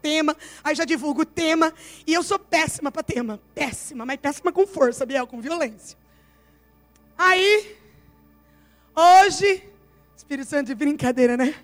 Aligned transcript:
tema, 0.00 0.36
aí 0.62 0.74
já 0.74 0.84
divulgo 0.84 1.22
o 1.22 1.26
tema. 1.26 1.72
E 2.06 2.12
eu 2.12 2.22
sou 2.22 2.38
péssima 2.38 2.90
para 2.90 3.02
tema. 3.02 3.40
Péssima, 3.54 4.04
mas 4.04 4.18
péssima 4.18 4.52
com 4.52 4.66
força, 4.66 5.06
Biel, 5.06 5.26
com 5.26 5.40
violência. 5.40 5.98
Aí, 7.16 7.76
hoje, 8.94 9.62
Espírito 10.16 10.48
Santo 10.48 10.68
de 10.68 10.74
brincadeira, 10.74 11.36
né? 11.36 11.54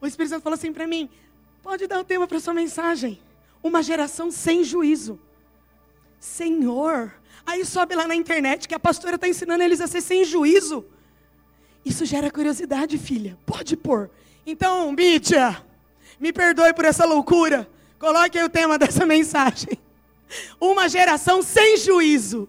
O 0.00 0.06
Espírito 0.06 0.30
Santo 0.30 0.42
falou 0.42 0.54
assim 0.54 0.72
para 0.72 0.86
mim: 0.86 1.08
pode 1.62 1.86
dar 1.86 2.00
o 2.00 2.04
tema 2.04 2.26
para 2.26 2.40
sua 2.40 2.54
mensagem. 2.54 3.20
Uma 3.62 3.82
geração 3.82 4.30
sem 4.30 4.64
juízo. 4.64 5.20
Senhor, 6.18 7.12
aí 7.44 7.64
sobe 7.64 7.94
lá 7.94 8.06
na 8.06 8.14
internet 8.14 8.66
que 8.68 8.74
a 8.74 8.78
pastora 8.78 9.16
está 9.16 9.28
ensinando 9.28 9.62
eles 9.62 9.80
a 9.80 9.86
ser 9.86 10.00
sem 10.00 10.24
juízo. 10.24 10.84
Isso 11.84 12.04
gera 12.04 12.30
curiosidade, 12.30 12.98
filha. 12.98 13.38
Pode 13.46 13.76
pôr. 13.76 14.10
Então, 14.46 14.90
Mídia, 14.92 15.62
me 16.20 16.32
perdoe 16.32 16.74
por 16.74 16.84
essa 16.84 17.06
loucura. 17.06 17.68
Coloque 17.98 18.38
aí 18.38 18.44
o 18.44 18.50
tema 18.50 18.78
dessa 18.78 19.04
mensagem. 19.06 19.78
Uma 20.60 20.88
geração 20.88 21.42
sem 21.42 21.76
juízo. 21.76 22.48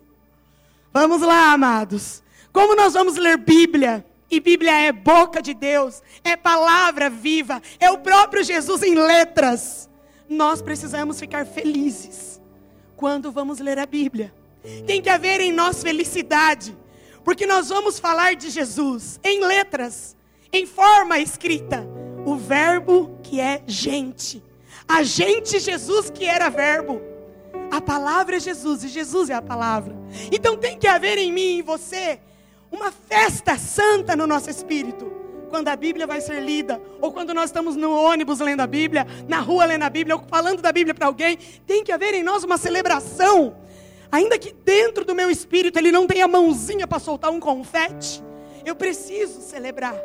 Vamos 0.93 1.21
lá, 1.21 1.53
amados. 1.53 2.21
Como 2.51 2.75
nós 2.75 2.93
vamos 2.93 3.15
ler 3.15 3.37
Bíblia? 3.37 4.05
E 4.29 4.39
Bíblia 4.39 4.71
é 4.71 4.91
boca 4.93 5.41
de 5.41 5.53
Deus, 5.53 6.01
é 6.23 6.37
palavra 6.37 7.09
viva, 7.09 7.61
é 7.81 7.91
o 7.91 7.97
próprio 7.97 8.41
Jesus 8.41 8.81
em 8.81 8.95
letras. 8.95 9.89
Nós 10.29 10.61
precisamos 10.61 11.19
ficar 11.19 11.45
felizes 11.45 12.39
quando 12.95 13.29
vamos 13.29 13.59
ler 13.59 13.77
a 13.77 13.85
Bíblia. 13.85 14.33
Tem 14.87 15.01
que 15.01 15.09
haver 15.09 15.41
em 15.41 15.51
nós 15.51 15.83
felicidade, 15.83 16.77
porque 17.25 17.45
nós 17.45 17.67
vamos 17.67 17.99
falar 17.99 18.35
de 18.35 18.49
Jesus 18.49 19.19
em 19.21 19.43
letras, 19.43 20.15
em 20.53 20.65
forma 20.65 21.19
escrita, 21.19 21.85
o 22.25 22.35
Verbo 22.35 23.17
que 23.23 23.39
é 23.39 23.61
gente, 23.65 24.43
a 24.87 25.03
gente 25.03 25.59
Jesus 25.59 26.09
que 26.09 26.25
era 26.25 26.49
Verbo. 26.49 27.01
A 27.69 27.79
palavra 27.79 28.35
é 28.35 28.39
Jesus 28.39 28.83
e 28.83 28.89
Jesus 28.89 29.29
é 29.29 29.33
a 29.33 29.41
palavra. 29.41 29.95
Então 30.31 30.57
tem 30.57 30.77
que 30.77 30.87
haver 30.87 31.17
em 31.17 31.31
mim 31.31 31.41
e 31.41 31.59
em 31.59 31.61
você 31.61 32.19
uma 32.69 32.91
festa 32.91 33.57
santa 33.57 34.15
no 34.15 34.27
nosso 34.27 34.49
espírito. 34.49 35.11
Quando 35.49 35.67
a 35.67 35.75
Bíblia 35.75 36.07
vai 36.07 36.21
ser 36.21 36.41
lida, 36.41 36.81
ou 37.01 37.11
quando 37.11 37.33
nós 37.33 37.45
estamos 37.45 37.75
no 37.75 37.93
ônibus 37.93 38.39
lendo 38.39 38.61
a 38.61 38.67
Bíblia, 38.67 39.05
na 39.27 39.39
rua 39.39 39.65
lendo 39.65 39.83
a 39.83 39.89
Bíblia, 39.89 40.15
ou 40.15 40.23
falando 40.27 40.61
da 40.61 40.71
Bíblia 40.71 40.93
para 40.93 41.07
alguém, 41.07 41.37
tem 41.65 41.83
que 41.83 41.91
haver 41.91 42.13
em 42.13 42.23
nós 42.23 42.43
uma 42.43 42.57
celebração. 42.57 43.55
Ainda 44.11 44.37
que 44.37 44.53
dentro 44.53 45.03
do 45.03 45.15
meu 45.15 45.29
espírito 45.29 45.77
ele 45.77 45.91
não 45.91 46.07
tenha 46.07 46.27
mãozinha 46.27 46.87
para 46.87 46.99
soltar 46.99 47.31
um 47.31 47.39
confete, 47.39 48.23
eu 48.65 48.75
preciso 48.75 49.41
celebrar 49.41 49.95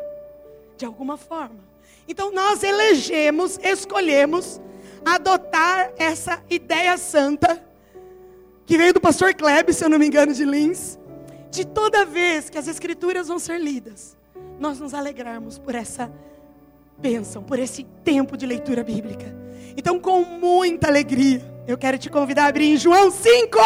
de 0.77 0.85
alguma 0.85 1.17
forma. 1.17 1.59
Então 2.07 2.31
nós 2.31 2.63
elegemos, 2.63 3.59
escolhemos 3.61 4.61
adotar 5.03 5.91
essa 5.97 6.41
ideia 6.49 6.97
santa 6.97 7.63
que 8.65 8.77
veio 8.77 8.93
do 8.93 8.99
pastor 8.99 9.33
Kleb, 9.33 9.73
se 9.73 9.83
eu 9.83 9.89
não 9.89 9.97
me 9.97 10.07
engano, 10.07 10.33
de 10.33 10.43
Lins, 10.43 10.99
de 11.49 11.65
toda 11.65 12.05
vez 12.05 12.49
que 12.49 12.57
as 12.57 12.67
escrituras 12.67 13.27
vão 13.27 13.39
ser 13.39 13.59
lidas, 13.59 14.17
nós 14.59 14.79
nos 14.79 14.93
alegrarmos 14.93 15.57
por 15.57 15.73
essa 15.73 16.11
bênção, 16.97 17.41
por 17.41 17.59
esse 17.59 17.83
tempo 18.03 18.35
de 18.35 18.45
leitura 18.45 18.83
bíblica. 18.83 19.33
Então, 19.77 19.99
com 19.99 20.23
muita 20.23 20.87
alegria, 20.87 21.41
eu 21.67 21.77
quero 21.77 21.97
te 21.97 22.09
convidar 22.09 22.45
a 22.45 22.47
abrir 22.47 22.73
em 22.73 22.77
João 22.77 23.11
5. 23.11 23.57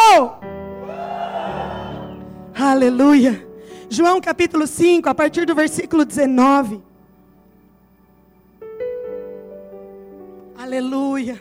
Aleluia. 2.54 3.48
João 3.90 4.22
capítulo 4.22 4.68
5, 4.68 5.10
a 5.10 5.16
partir 5.16 5.46
do 5.46 5.56
versículo 5.56 6.06
19. 6.06 6.91
Aleluia. 10.72 11.38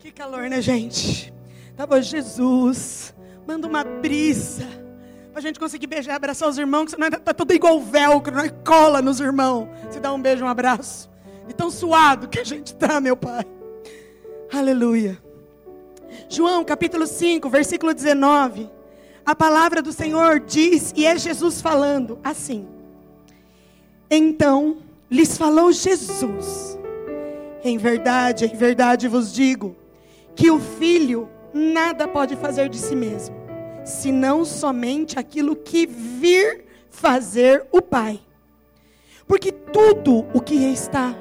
Que 0.00 0.10
calor, 0.10 0.50
né, 0.50 0.60
gente? 0.60 1.32
Tá 1.76 1.86
bom, 1.86 2.02
Jesus. 2.02 3.14
Manda 3.46 3.64
uma 3.68 3.84
brisa 3.84 4.66
para 5.30 5.38
a 5.38 5.40
gente 5.40 5.60
conseguir 5.60 5.86
beijar, 5.86 6.16
abraçar 6.16 6.48
os 6.48 6.58
irmãos, 6.58 6.86
que 6.86 6.90
senão 6.90 7.06
está 7.06 7.32
tudo 7.32 7.54
igual 7.54 7.80
velcro, 7.80 8.40
é? 8.40 8.48
cola 8.48 9.00
nos 9.00 9.20
irmãos. 9.20 9.68
Se 9.88 10.00
dá 10.00 10.12
um 10.12 10.20
beijo, 10.20 10.44
um 10.44 10.48
abraço. 10.48 11.08
E 11.48 11.52
tão 11.52 11.70
suado 11.70 12.26
que 12.26 12.40
a 12.40 12.44
gente 12.44 12.72
está, 12.72 13.00
meu 13.00 13.16
Pai. 13.16 13.46
Aleluia. 14.52 15.16
João 16.28 16.64
capítulo 16.64 17.06
5, 17.06 17.48
versículo 17.48 17.94
19. 17.94 18.68
A 19.24 19.36
palavra 19.36 19.80
do 19.80 19.92
Senhor 19.92 20.40
diz, 20.40 20.92
e 20.96 21.06
é 21.06 21.16
Jesus 21.16 21.60
falando 21.60 22.18
assim. 22.24 22.66
Então 24.10 24.78
lhes 25.08 25.38
falou 25.38 25.70
Jesus: 25.70 26.79
Em 27.62 27.76
verdade, 27.76 28.46
em 28.46 28.56
verdade 28.56 29.08
vos 29.08 29.32
digo, 29.32 29.76
que 30.34 30.50
o 30.50 30.58
filho 30.58 31.28
nada 31.52 32.08
pode 32.08 32.36
fazer 32.36 32.68
de 32.68 32.78
si 32.78 32.96
mesmo 32.96 33.40
senão 33.84 34.44
somente 34.44 35.18
aquilo 35.18 35.56
que 35.56 35.86
vir 35.86 36.64
fazer 36.90 37.66
o 37.72 37.80
Pai. 37.80 38.20
Porque 39.26 39.52
tudo 39.52 40.26
o 40.34 40.40
que 40.40 40.54
está, 40.54 41.14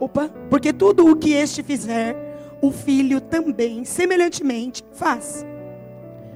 opa, 0.00 0.28
porque 0.50 0.72
tudo 0.72 1.06
o 1.06 1.16
que 1.16 1.32
este 1.32 1.62
fizer, 1.62 2.16
o 2.60 2.70
filho 2.70 3.20
também 3.20 3.84
semelhantemente 3.84 4.84
faz. 4.92 5.44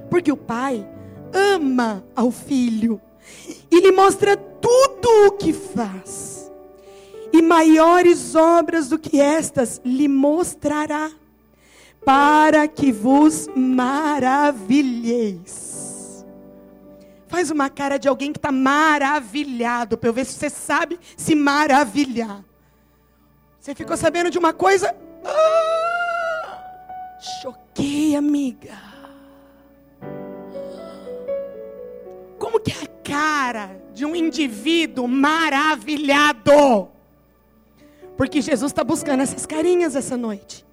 Porque 0.09 0.31
o 0.31 0.37
Pai 0.37 0.87
ama 1.33 2.03
ao 2.15 2.31
filho 2.31 3.01
e 3.69 3.79
lhe 3.79 3.91
mostra 3.91 4.37
tudo 4.37 5.27
o 5.27 5.31
que 5.31 5.51
faz. 5.51 6.36
E 7.37 7.41
maiores 7.43 8.33
obras 8.33 8.89
do 8.89 8.97
que 8.97 9.21
estas 9.21 9.79
lhe 9.85 10.07
mostrará, 10.07 11.11
para 12.03 12.67
que 12.67 12.91
vos 12.91 13.47
maravilheis. 13.55 14.65
Faz 17.27 17.51
uma 17.51 17.69
cara 17.69 17.99
de 17.99 18.07
alguém 18.07 18.33
que 18.33 18.39
está 18.39 18.51
maravilhado, 18.51 19.99
para 19.99 20.09
eu 20.09 20.13
ver 20.13 20.25
se 20.25 20.33
você 20.33 20.49
sabe 20.49 20.99
se 21.15 21.35
maravilhar. 21.35 22.43
Você 23.59 23.75
ficou 23.75 23.95
sabendo 23.95 24.31
de 24.31 24.39
uma 24.39 24.51
coisa? 24.51 24.95
Ah, 25.23 26.57
choquei, 27.43 28.15
amiga. 28.15 28.81
Como 32.39 32.59
que 32.59 32.71
é 32.71 32.81
a 32.81 32.87
cara 33.03 33.79
de 33.93 34.05
um 34.05 34.15
indivíduo 34.15 35.07
maravilhado? 35.07 36.96
Porque 38.17 38.41
Jesus 38.41 38.71
está 38.71 38.83
buscando 38.83 39.21
essas 39.21 39.45
carinhas 39.45 39.95
essa 39.95 40.17
noite. 40.17 40.65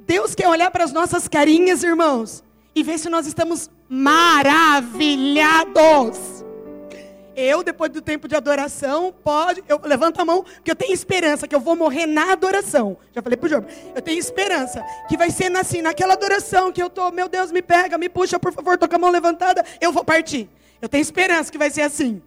Deus 0.00 0.34
quer 0.34 0.48
olhar 0.48 0.70
para 0.70 0.84
as 0.84 0.92
nossas 0.92 1.28
carinhas, 1.28 1.84
irmãos, 1.84 2.42
e 2.74 2.82
ver 2.82 2.98
se 2.98 3.08
nós 3.08 3.26
estamos 3.26 3.70
maravilhados. 3.88 6.42
Eu, 7.34 7.62
depois 7.62 7.90
do 7.90 8.02
tempo 8.02 8.28
de 8.28 8.36
adoração, 8.36 9.14
pode, 9.24 9.64
eu 9.66 9.80
levanto 9.82 10.20
a 10.20 10.24
mão, 10.24 10.42
porque 10.42 10.70
eu 10.70 10.76
tenho 10.76 10.92
esperança 10.92 11.48
que 11.48 11.54
eu 11.54 11.60
vou 11.60 11.74
morrer 11.74 12.04
na 12.04 12.32
adoração. 12.32 12.98
Já 13.14 13.22
falei 13.22 13.38
pro 13.38 13.48
João, 13.48 13.64
eu 13.94 14.02
tenho 14.02 14.18
esperança 14.18 14.84
que 15.08 15.16
vai 15.16 15.30
ser 15.30 15.54
assim, 15.56 15.80
naquela 15.80 16.12
adoração 16.12 16.70
que 16.70 16.82
eu 16.82 16.90
tô, 16.90 17.10
meu 17.10 17.28
Deus, 17.28 17.50
me 17.50 17.62
pega, 17.62 17.96
me 17.96 18.08
puxa, 18.08 18.38
por 18.38 18.52
favor, 18.52 18.76
tô 18.76 18.86
com 18.86 18.96
a 18.96 18.98
mão 18.98 19.10
levantada, 19.10 19.64
eu 19.80 19.92
vou 19.92 20.04
partir. 20.04 20.48
Eu 20.80 20.88
tenho 20.88 21.00
esperança 21.00 21.50
que 21.50 21.56
vai 21.56 21.70
ser 21.70 21.82
assim. 21.82 22.20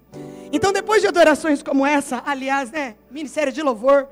Então, 0.52 0.72
depois 0.72 1.02
de 1.02 1.08
adorações 1.08 1.62
como 1.62 1.86
essa, 1.86 2.22
aliás, 2.26 2.72
né, 2.72 2.96
ministério 3.10 3.52
de 3.52 3.62
louvor, 3.62 4.08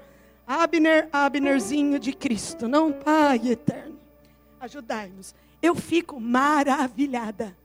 Abner, 0.45 1.07
Abnerzinho 1.11 1.99
de 1.99 2.13
Cristo, 2.13 2.67
não 2.67 2.91
Pai 2.91 3.41
eterno, 3.49 3.97
ajudai-nos 4.59 5.33
eu 5.63 5.73
fico 5.73 6.19
maravilhada. 6.19 7.55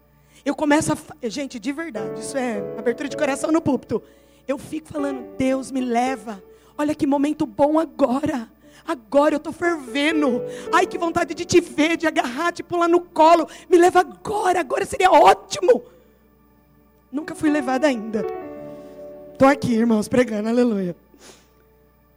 Eu 0.44 0.54
começo 0.54 0.92
a. 0.92 1.28
Gente, 1.28 1.58
de 1.58 1.72
verdade, 1.72 2.20
isso 2.20 2.38
é 2.38 2.62
abertura 2.78 3.08
de 3.08 3.16
coração 3.16 3.50
no 3.50 3.60
púlpito. 3.60 4.00
Eu 4.46 4.56
fico 4.56 4.86
falando, 4.86 5.36
Deus 5.36 5.72
me 5.72 5.80
leva. 5.80 6.40
Olha 6.78 6.94
que 6.94 7.08
momento 7.08 7.44
bom 7.44 7.76
agora. 7.76 8.48
Agora 8.86 9.34
eu 9.34 9.38
estou 9.38 9.52
fervendo. 9.52 10.40
Ai, 10.72 10.86
que 10.86 10.96
vontade 10.96 11.34
de 11.34 11.44
te 11.44 11.60
ver, 11.60 11.96
de 11.96 12.06
agarrar, 12.06 12.52
de 12.52 12.62
pular 12.62 12.86
no 12.86 13.00
colo. 13.00 13.48
Me 13.68 13.76
leva 13.76 13.98
agora, 14.00 14.60
agora 14.60 14.86
seria 14.86 15.10
ótimo. 15.10 15.82
Nunca 17.10 17.34
fui 17.34 17.50
levada 17.50 17.88
ainda. 17.88 18.24
Estou 19.38 19.46
aqui, 19.46 19.72
irmãos, 19.72 20.08
pregando, 20.08 20.48
aleluia. 20.48 20.96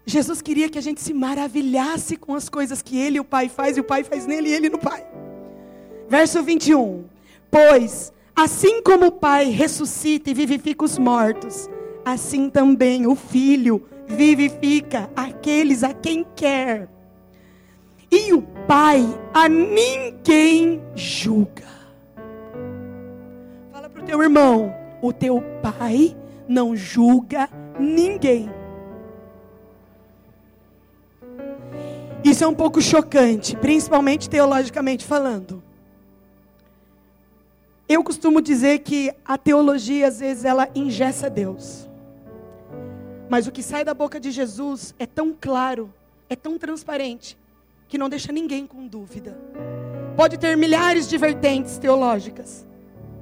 Jesus 0.08 0.42
queria 0.42 0.68
que 0.68 0.80
a 0.80 0.82
gente 0.82 1.00
se 1.00 1.14
maravilhasse 1.14 2.18
com 2.18 2.34
as 2.34 2.50
coisas 2.50 2.82
que 2.82 3.00
Ele 3.00 3.18
e 3.18 3.20
o 3.20 3.24
Pai 3.24 3.48
faz, 3.48 3.78
e 3.78 3.80
o 3.80 3.84
Pai 3.84 4.04
faz 4.04 4.26
nele 4.26 4.50
e 4.50 4.54
Ele 4.54 4.70
no 4.72 4.80
Pai. 4.80 5.06
Verso 6.10 6.42
21. 6.42 7.04
Pois, 7.52 8.12
assim 8.36 8.82
como 8.82 9.06
o 9.06 9.12
Pai 9.12 9.52
ressuscita 9.52 10.32
e 10.32 10.34
vivifica 10.34 10.84
os 10.84 10.98
mortos, 10.98 11.70
assim 12.04 12.50
também 12.50 13.06
o 13.06 13.14
Filho 13.14 13.88
vivifica 14.08 15.08
aqueles 15.16 15.84
a 15.84 15.94
quem 15.94 16.26
quer. 16.36 16.90
E 18.10 18.34
o 18.34 18.42
Pai 18.68 19.06
a 19.32 19.48
ninguém 19.48 20.82
julga. 20.96 21.70
Fala 23.72 23.88
para 23.92 24.02
o 24.02 24.06
teu 24.06 24.24
irmão: 24.24 24.74
o 25.04 25.14
teu 25.14 25.40
Pai 25.62 26.16
não 26.52 26.76
julga 26.76 27.50
ninguém. 27.80 28.50
Isso 32.24 32.44
é 32.44 32.48
um 32.48 32.54
pouco 32.54 32.82
chocante, 32.82 33.56
principalmente 33.56 34.30
teologicamente 34.30 35.06
falando. 35.06 35.64
Eu 37.88 38.04
costumo 38.04 38.42
dizer 38.42 38.80
que 38.80 39.14
a 39.26 39.38
teologia, 39.38 40.08
às 40.08 40.20
vezes, 40.20 40.46
ela 40.46 40.70
ingessa 40.76 41.30
Deus. 41.30 41.90
Mas 43.30 43.48
o 43.48 43.52
que 43.52 43.64
sai 43.64 43.84
da 43.84 43.94
boca 43.94 44.20
de 44.20 44.30
Jesus 44.30 44.94
é 45.00 45.06
tão 45.06 45.36
claro, 45.40 45.92
é 46.30 46.36
tão 46.36 46.58
transparente, 46.58 47.38
que 47.88 47.98
não 47.98 48.10
deixa 48.10 48.32
ninguém 48.32 48.68
com 48.68 48.88
dúvida. 48.88 49.38
Pode 50.16 50.38
ter 50.38 50.56
milhares 50.56 51.08
de 51.08 51.18
vertentes 51.18 51.78
teológicas. 51.78 52.66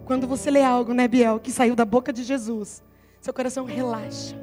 Quando 0.05 0.27
você 0.27 0.51
lê 0.51 0.63
algo, 0.63 0.93
né, 0.93 1.07
Biel, 1.07 1.39
que 1.39 1.51
saiu 1.51 1.75
da 1.75 1.85
boca 1.85 2.11
de 2.11 2.23
Jesus, 2.23 2.81
seu 3.21 3.33
coração 3.33 3.65
relaxa. 3.65 4.35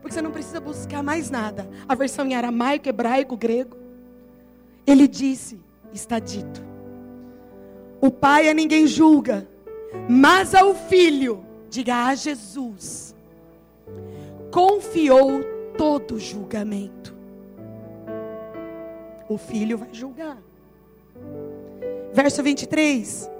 Porque 0.00 0.14
você 0.14 0.22
não 0.22 0.30
precisa 0.30 0.60
buscar 0.60 1.02
mais 1.02 1.30
nada. 1.30 1.68
A 1.88 1.94
versão 1.94 2.26
em 2.26 2.34
aramaico, 2.34 2.88
hebraico, 2.88 3.36
grego. 3.36 3.76
Ele 4.86 5.08
disse, 5.08 5.58
está 5.92 6.18
dito. 6.18 6.64
O 8.00 8.10
Pai 8.10 8.48
a 8.48 8.54
ninguém 8.54 8.86
julga, 8.86 9.48
mas 10.08 10.54
ao 10.54 10.74
Filho, 10.74 11.44
diga 11.68 12.06
a 12.06 12.14
Jesus, 12.14 13.14
confiou 14.50 15.42
todo 15.76 16.20
julgamento. 16.20 17.14
O 19.28 19.36
Filho 19.36 19.78
vai 19.78 19.92
julgar. 19.92 20.38
Verso 22.12 22.42
23. 22.42 23.30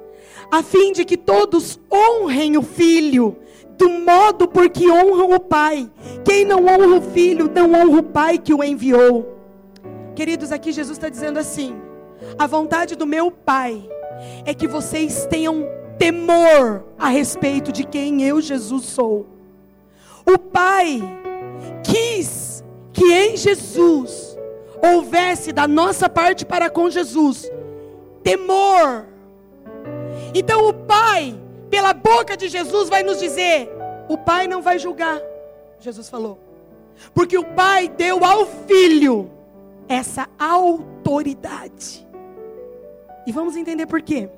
A 0.50 0.62
fim 0.62 0.92
de 0.92 1.04
que 1.04 1.16
todos 1.16 1.78
honrem 1.90 2.56
o 2.56 2.62
Filho, 2.62 3.36
do 3.76 3.88
modo 3.88 4.48
por 4.48 4.68
que 4.68 4.90
honram 4.90 5.32
o 5.32 5.40
Pai. 5.40 5.90
Quem 6.24 6.44
não 6.44 6.64
honra 6.64 6.98
o 6.98 7.02
Filho, 7.02 7.50
não 7.52 7.72
honra 7.72 7.98
o 7.98 8.02
Pai 8.02 8.38
que 8.38 8.54
o 8.54 8.62
enviou. 8.62 9.36
Queridos, 10.14 10.50
aqui 10.50 10.72
Jesus 10.72 10.96
está 10.96 11.08
dizendo 11.08 11.38
assim: 11.38 11.76
a 12.38 12.46
vontade 12.46 12.96
do 12.96 13.06
meu 13.06 13.30
Pai 13.30 13.88
é 14.44 14.54
que 14.54 14.66
vocês 14.66 15.26
tenham 15.26 15.66
temor 15.98 16.84
a 16.98 17.08
respeito 17.08 17.72
de 17.72 17.84
quem 17.84 18.22
eu, 18.22 18.40
Jesus, 18.40 18.84
sou. 18.86 19.26
O 20.24 20.38
Pai 20.38 21.00
quis 21.84 22.64
que 22.92 23.12
em 23.12 23.36
Jesus 23.36 24.36
houvesse 24.82 25.52
da 25.52 25.68
nossa 25.68 26.08
parte 26.08 26.44
para 26.44 26.70
com 26.70 26.90
Jesus 26.90 27.50
temor. 28.22 29.06
Então 30.34 30.68
o 30.68 30.72
Pai, 30.72 31.34
pela 31.70 31.92
boca 31.92 32.36
de 32.36 32.48
Jesus, 32.48 32.88
vai 32.88 33.02
nos 33.02 33.18
dizer: 33.18 33.70
o 34.08 34.16
Pai 34.16 34.46
não 34.46 34.62
vai 34.62 34.78
julgar. 34.78 35.20
Jesus 35.80 36.08
falou. 36.08 36.38
Porque 37.14 37.36
o 37.36 37.44
Pai 37.44 37.88
deu 37.88 38.24
ao 38.24 38.46
Filho 38.66 39.30
essa 39.88 40.28
autoridade. 40.38 42.06
E 43.26 43.32
vamos 43.32 43.56
entender 43.56 43.86
por 43.86 44.00
quê. 44.00 44.28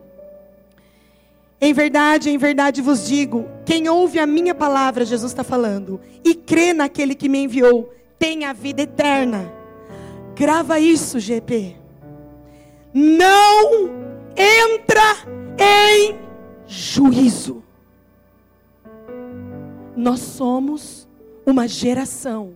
Em 1.60 1.72
verdade, 1.72 2.30
em 2.30 2.38
verdade 2.38 2.80
vos 2.80 3.06
digo: 3.06 3.46
quem 3.64 3.88
ouve 3.88 4.19
a 4.19 4.26
minha 4.26 4.54
palavra, 4.54 5.04
Jesus 5.04 5.32
está 5.32 5.44
falando, 5.44 6.00
e 6.25 6.34
crê 6.34 6.72
naquele 6.72 7.14
que 7.14 7.28
me 7.28 7.38
enviou, 7.44 7.92
tem 8.19 8.44
a 8.44 8.52
vida 8.52 8.82
eterna. 8.82 9.52
Grava 10.34 10.78
isso, 10.78 11.19
GP. 11.19 11.76
Não 12.94 13.90
entra 14.36 15.02
em 15.58 16.27
juízo. 16.68 17.62
Nós 19.96 20.20
somos 20.20 21.08
uma 21.44 21.66
geração. 21.66 22.52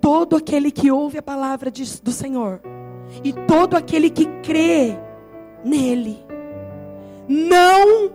Todo 0.00 0.36
aquele 0.36 0.70
que 0.70 0.90
ouve 0.90 1.18
a 1.18 1.22
palavra 1.22 1.70
de, 1.70 1.84
do 2.00 2.12
Senhor 2.12 2.60
e 3.22 3.32
todo 3.32 3.76
aquele 3.76 4.08
que 4.08 4.24
crê 4.42 4.96
nele. 5.62 6.18
Não 7.28 8.10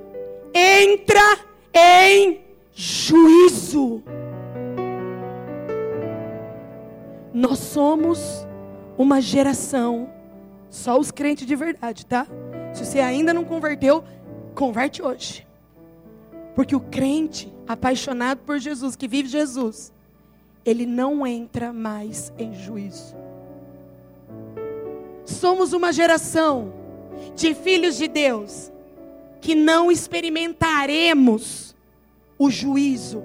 entra 0.53 1.39
em 1.73 2.39
juízo. 2.73 4.01
Nós 7.33 7.59
somos 7.59 8.47
uma 8.97 9.19
geração, 9.19 10.09
só 10.69 10.97
os 10.97 11.11
crentes 11.11 11.45
de 11.45 11.55
verdade, 11.55 12.05
tá? 12.05 12.25
Se 12.73 12.85
você 12.85 12.99
ainda 12.99 13.33
não 13.33 13.43
converteu, 13.43 14.03
converte 14.55 15.03
hoje. 15.03 15.45
Porque 16.55 16.75
o 16.75 16.79
crente 16.79 17.53
apaixonado 17.67 18.39
por 18.39 18.57
Jesus, 18.57 18.95
que 18.95 19.07
vive 19.07 19.29
Jesus, 19.29 19.91
ele 20.65 20.85
não 20.85 21.27
entra 21.27 21.71
mais 21.71 22.33
em 22.39 22.53
juízo. 22.55 23.15
Somos 25.25 25.73
uma 25.73 25.91
geração 25.91 26.73
de 27.35 27.53
filhos 27.53 27.97
de 27.97 28.07
Deus, 28.07 28.71
que 29.41 29.53
não 29.53 29.91
experimentaremos 29.91 31.75
o 32.37 32.49
juízo 32.49 33.23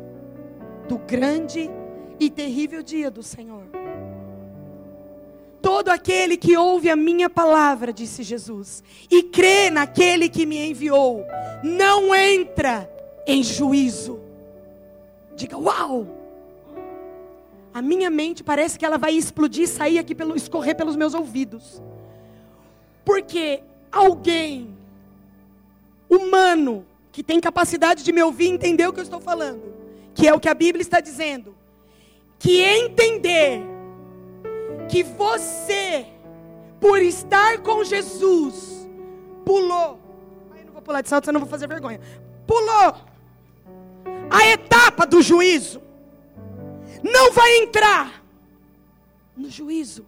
do 0.88 0.99
grande 0.99 1.71
e 2.19 2.29
terrível 2.29 2.82
dia 2.82 3.11
do 3.11 3.23
Senhor. 3.23 3.80
Todo 5.62 5.89
aquele 5.89 6.37
que 6.37 6.57
ouve 6.57 6.89
a 6.89 6.97
minha 6.97 7.29
palavra, 7.29 7.93
disse 7.93 8.23
Jesus, 8.23 8.83
e 9.11 9.23
crê 9.23 9.71
naquele 9.71 10.29
que 10.29 10.47
me 10.47 10.71
enviou, 10.71 11.25
não 11.62 12.15
entra 12.15 12.91
em 13.27 13.43
juízo. 13.43 14.21
Diga, 15.37 15.59
uau! 15.59 16.07
A 17.73 17.81
minha 17.81 18.11
mente 18.11 18.43
parece 18.43 18.79
que 18.79 18.85
ela 18.85 18.99
vai 18.99 19.12
explodir 19.12 19.69
sair 19.69 19.99
aqui 19.99 20.15
pelo 20.15 20.35
escorrer 20.35 20.75
pelos 20.75 20.97
meus 20.97 21.15
ouvidos. 21.15 21.81
Porque 23.05 23.61
alguém 23.93 24.75
humano 26.09 26.85
que 27.13 27.23
tem 27.23 27.41
capacidade 27.41 28.03
de 28.03 28.13
me 28.13 28.23
ouvir 28.23 28.47
e 28.47 28.51
entender 28.51 28.87
o 28.89 28.93
que 28.93 29.01
eu 29.01 29.05
estou 29.05 29.21
falando, 29.21 29.63
que 30.15 30.27
é 30.27 30.35
o 30.35 30.41
que 30.41 30.49
a 30.49 30.55
Bíblia 30.55 30.83
está 30.83 31.01
dizendo, 31.01 31.55
que 32.39 32.61
entender 32.61 33.63
que 34.91 35.03
você, 35.05 36.07
por 36.81 37.01
estar 37.01 37.59
com 37.59 37.85
Jesus, 37.85 38.87
pulou. 39.45 39.99
Ai, 40.53 40.65
não 40.65 40.73
vou 40.73 40.83
pular 40.83 41.01
de 41.01 41.09
salto, 41.09 41.27
senão 41.27 41.39
não 41.39 41.47
vou 41.47 41.51
fazer 41.51 41.69
vergonha. 41.69 42.01
Pulou 42.47 42.97
a 44.29 44.47
etapa 44.49 45.07
do 45.07 45.23
juízo. 45.23 45.81
Não 47.03 47.33
vai 47.33 47.59
entrar 47.59 48.23
no 49.37 49.49
juízo. 49.49 50.05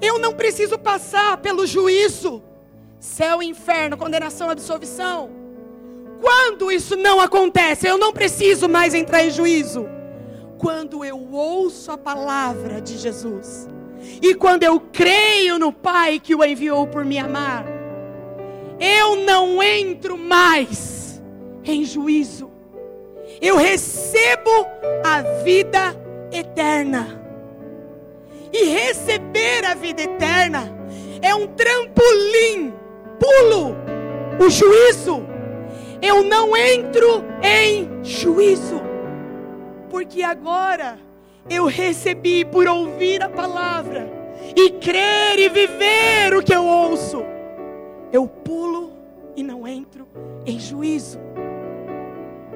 Eu 0.00 0.18
não 0.18 0.34
preciso 0.34 0.78
passar 0.78 1.38
pelo 1.38 1.66
juízo, 1.66 2.42
céu 3.00 3.42
inferno, 3.42 3.96
condenação, 3.96 4.50
absolvição. 4.50 5.30
Quando 6.20 6.70
isso 6.70 6.96
não 6.96 7.18
acontece, 7.20 7.86
eu 7.86 7.96
não 7.96 8.12
preciso 8.12 8.68
mais 8.68 8.92
entrar 8.92 9.24
em 9.24 9.30
juízo. 9.30 9.95
Quando 10.58 11.04
eu 11.04 11.18
ouço 11.32 11.92
a 11.92 11.98
palavra 11.98 12.80
de 12.80 12.96
Jesus, 12.96 13.68
e 14.22 14.34
quando 14.34 14.62
eu 14.62 14.80
creio 14.80 15.58
no 15.58 15.72
Pai 15.72 16.18
que 16.18 16.34
o 16.34 16.44
enviou 16.44 16.86
por 16.86 17.04
me 17.04 17.18
amar, 17.18 17.66
eu 18.78 19.16
não 19.16 19.62
entro 19.62 20.16
mais 20.16 21.22
em 21.64 21.84
juízo, 21.84 22.50
eu 23.40 23.56
recebo 23.56 24.50
a 25.04 25.22
vida 25.42 25.94
eterna. 26.32 27.22
E 28.52 28.64
receber 28.64 29.64
a 29.66 29.74
vida 29.74 30.02
eterna 30.02 30.72
é 31.20 31.34
um 31.34 31.46
trampolim, 31.48 32.72
pulo 33.18 33.76
o 34.38 34.50
juízo. 34.50 35.26
Eu 36.00 36.22
não 36.22 36.56
entro 36.56 37.24
em 37.42 38.04
juízo, 38.04 38.80
porque 39.96 40.22
agora 40.22 40.98
eu 41.48 41.64
recebi 41.64 42.44
por 42.44 42.68
ouvir 42.68 43.22
a 43.22 43.30
palavra 43.30 44.06
e 44.54 44.72
crer 44.72 45.38
e 45.38 45.48
viver 45.48 46.36
o 46.36 46.42
que 46.42 46.54
eu 46.54 46.66
ouço. 46.66 47.22
Eu 48.12 48.28
pulo 48.28 48.92
e 49.34 49.42
não 49.42 49.66
entro 49.66 50.06
em 50.44 50.60
juízo. 50.60 51.18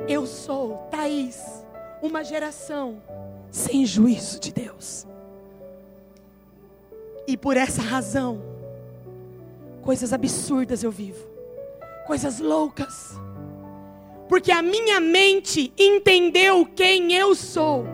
Eu 0.07 0.27
sou, 0.27 0.87
Thaís, 0.91 1.43
uma 2.03 2.23
geração 2.23 3.01
sem 3.51 3.87
juízo 3.87 4.39
de 4.39 4.53
Deus. 4.53 5.07
E 7.27 7.39
por 7.39 7.57
essa 7.57 7.81
razão, 7.81 8.43
coisas 9.81 10.13
absurdas 10.13 10.83
eu 10.83 10.91
vivo, 10.91 11.27
coisas 12.07 12.39
loucas, 12.39 13.19
porque 14.31 14.53
a 14.53 14.63
minha 14.63 15.01
mente 15.01 15.73
entendeu 15.77 16.65
quem 16.65 17.13
eu 17.13 17.35
sou. 17.35 17.85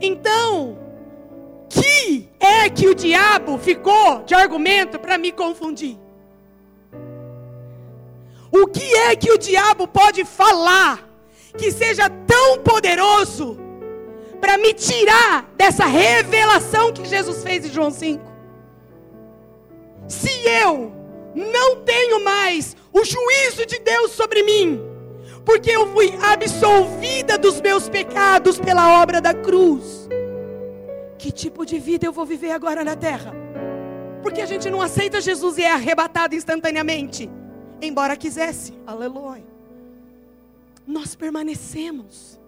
Então, 0.00 0.78
que 1.68 2.26
é 2.40 2.70
que 2.70 2.88
o 2.88 2.94
diabo 2.94 3.58
ficou 3.58 4.22
de 4.22 4.34
argumento 4.34 4.98
para 4.98 5.18
me 5.18 5.30
confundir? 5.30 5.98
O 8.50 8.66
que 8.68 8.94
é 8.96 9.14
que 9.14 9.30
o 9.30 9.36
diabo 9.36 9.86
pode 9.86 10.24
falar 10.24 11.06
que 11.58 11.70
seja 11.70 12.08
tão 12.08 12.60
poderoso 12.60 13.58
para 14.40 14.56
me 14.56 14.72
tirar 14.72 15.44
dessa 15.58 15.84
revelação 15.84 16.90
que 16.90 17.04
Jesus 17.04 17.42
fez 17.42 17.66
em 17.66 17.70
João 17.70 17.90
5. 17.90 18.24
Se 20.08 20.30
eu 20.48 20.90
não 21.34 21.82
tenho 21.82 22.24
mais 22.24 22.74
o 22.90 23.04
juízo 23.04 23.66
de 23.66 23.78
Deus 23.78 24.12
sobre 24.12 24.42
mim, 24.42 24.85
porque 25.46 25.70
eu 25.70 25.86
fui 25.92 26.12
absolvida 26.20 27.38
dos 27.38 27.60
meus 27.60 27.88
pecados 27.88 28.58
pela 28.58 29.00
obra 29.00 29.20
da 29.20 29.32
cruz, 29.32 30.08
que 31.16 31.30
tipo 31.30 31.64
de 31.64 31.78
vida 31.78 32.04
eu 32.04 32.12
vou 32.12 32.26
viver 32.26 32.50
agora 32.50 32.82
na 32.82 32.96
terra? 32.96 33.32
Porque 34.24 34.40
a 34.40 34.46
gente 34.46 34.68
não 34.68 34.82
aceita 34.82 35.20
Jesus 35.20 35.56
e 35.56 35.62
é 35.62 35.70
arrebatado 35.70 36.34
instantaneamente, 36.34 37.30
embora 37.80 38.16
quisesse, 38.16 38.74
aleluia. 38.84 39.46
Nós 40.84 41.14
permanecemos 41.14 42.40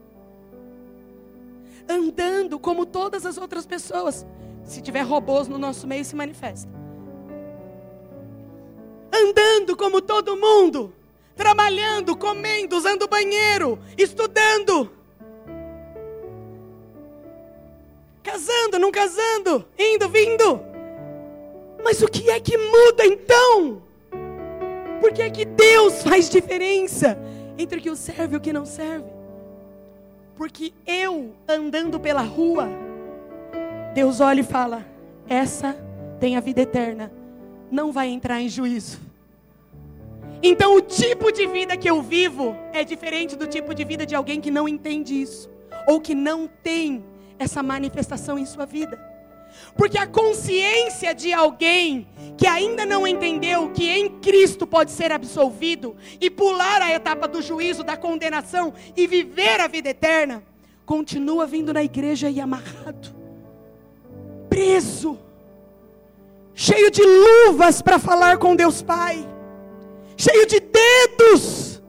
andando 1.88 2.58
como 2.58 2.84
todas 2.84 3.24
as 3.24 3.38
outras 3.38 3.64
pessoas. 3.64 4.26
Se 4.64 4.82
tiver 4.82 5.02
robôs 5.02 5.46
no 5.46 5.56
nosso 5.56 5.86
meio, 5.86 6.04
se 6.04 6.16
manifesta. 6.16 6.70
Andando 9.12 9.76
como 9.76 10.02
todo 10.02 10.36
mundo, 10.36 10.92
trabalhando, 11.38 12.16
comendo, 12.16 12.76
usando 12.76 13.06
banheiro, 13.06 13.78
estudando, 13.96 14.90
casando, 18.24 18.76
não 18.76 18.90
casando, 18.90 19.64
indo, 19.78 20.08
vindo. 20.08 20.60
Mas 21.82 22.02
o 22.02 22.08
que 22.08 22.28
é 22.28 22.40
que 22.40 22.58
muda 22.58 23.06
então? 23.06 23.80
Por 25.00 25.12
que 25.12 25.22
é 25.22 25.30
que 25.30 25.44
Deus 25.44 26.02
faz 26.02 26.28
diferença 26.28 27.16
entre 27.56 27.78
o 27.78 27.82
que 27.82 27.90
o 27.90 27.96
serve 27.96 28.34
e 28.34 28.38
o 28.38 28.40
que 28.40 28.52
não 28.52 28.66
serve? 28.66 29.06
Porque 30.36 30.72
eu, 30.84 31.32
andando 31.46 32.00
pela 32.00 32.22
rua, 32.22 32.68
Deus 33.94 34.20
olha 34.20 34.40
e 34.40 34.44
fala: 34.44 34.84
essa 35.28 35.76
tem 36.18 36.36
a 36.36 36.40
vida 36.40 36.62
eterna, 36.62 37.12
não 37.70 37.92
vai 37.92 38.08
entrar 38.08 38.40
em 38.40 38.48
juízo. 38.48 39.07
Então, 40.42 40.76
o 40.76 40.80
tipo 40.80 41.32
de 41.32 41.46
vida 41.46 41.76
que 41.76 41.88
eu 41.88 42.00
vivo 42.02 42.56
é 42.72 42.84
diferente 42.84 43.34
do 43.34 43.46
tipo 43.46 43.74
de 43.74 43.84
vida 43.84 44.06
de 44.06 44.14
alguém 44.14 44.40
que 44.40 44.50
não 44.50 44.68
entende 44.68 45.20
isso, 45.20 45.50
ou 45.86 46.00
que 46.00 46.14
não 46.14 46.48
tem 46.62 47.04
essa 47.38 47.62
manifestação 47.62 48.38
em 48.38 48.46
sua 48.46 48.64
vida. 48.64 48.98
Porque 49.76 49.98
a 49.98 50.06
consciência 50.06 51.14
de 51.14 51.32
alguém 51.32 52.06
que 52.36 52.46
ainda 52.46 52.84
não 52.84 53.06
entendeu 53.06 53.70
que 53.70 53.88
em 53.88 54.08
Cristo 54.20 54.66
pode 54.66 54.90
ser 54.90 55.10
absolvido 55.10 55.96
e 56.20 56.30
pular 56.30 56.82
a 56.82 56.92
etapa 56.92 57.26
do 57.26 57.42
juízo, 57.42 57.82
da 57.82 57.96
condenação 57.96 58.72
e 58.96 59.06
viver 59.06 59.60
a 59.60 59.66
vida 59.66 59.88
eterna, 59.90 60.42
continua 60.84 61.46
vindo 61.46 61.72
na 61.72 61.82
igreja 61.82 62.30
e 62.30 62.40
amarrado, 62.40 63.14
preso, 64.48 65.18
cheio 66.54 66.90
de 66.90 67.02
luvas 67.02 67.82
para 67.82 67.98
falar 67.98 68.38
com 68.38 68.56
Deus 68.56 68.82
Pai, 68.82 69.26
cheio 70.18 70.44
de 70.46 70.60
dedos. 70.60 71.80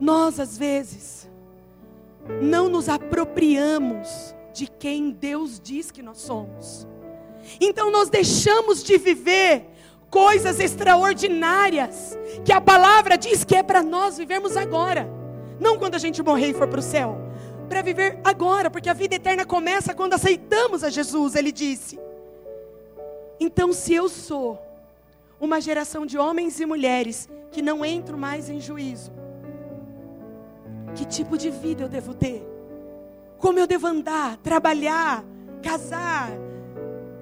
Nós, 0.00 0.40
às 0.40 0.56
vezes, 0.56 1.28
não 2.40 2.68
nos 2.68 2.88
apropriamos 2.88 4.34
de 4.52 4.66
quem 4.66 5.10
Deus 5.10 5.60
diz 5.60 5.90
que 5.90 6.02
nós 6.02 6.18
somos. 6.18 6.88
Então 7.60 7.90
nós 7.92 8.08
deixamos 8.08 8.82
de 8.82 8.96
viver 8.96 9.66
coisas 10.10 10.58
extraordinárias 10.58 12.18
que 12.44 12.52
a 12.52 12.60
palavra 12.60 13.16
diz 13.18 13.44
que 13.44 13.54
é 13.54 13.62
para 13.62 13.82
nós 13.82 14.16
vivermos 14.16 14.56
agora, 14.56 15.08
não 15.60 15.78
quando 15.78 15.94
a 15.94 15.98
gente 15.98 16.22
morrer 16.22 16.48
e 16.48 16.54
for 16.54 16.66
para 16.66 16.80
o 16.80 16.82
céu, 16.82 17.18
para 17.68 17.82
viver 17.82 18.18
agora, 18.24 18.70
porque 18.70 18.88
a 18.88 18.94
vida 18.94 19.16
eterna 19.16 19.44
começa 19.44 19.94
quando 19.94 20.14
aceitamos 20.14 20.82
a 20.82 20.90
Jesus, 20.90 21.34
ele 21.34 21.52
disse. 21.52 21.98
Então, 23.38 23.72
se 23.72 23.92
eu 23.92 24.08
sou 24.08 24.65
uma 25.40 25.60
geração 25.60 26.06
de 26.06 26.16
homens 26.18 26.60
e 26.60 26.66
mulheres 26.66 27.28
que 27.50 27.62
não 27.62 27.84
entro 27.84 28.16
mais 28.16 28.48
em 28.48 28.60
juízo, 28.60 29.12
que 30.94 31.04
tipo 31.04 31.36
de 31.36 31.50
vida 31.50 31.84
eu 31.84 31.88
devo 31.88 32.14
ter? 32.14 32.46
Como 33.38 33.58
eu 33.58 33.66
devo 33.66 33.86
andar, 33.86 34.38
trabalhar, 34.38 35.22
casar, 35.62 36.30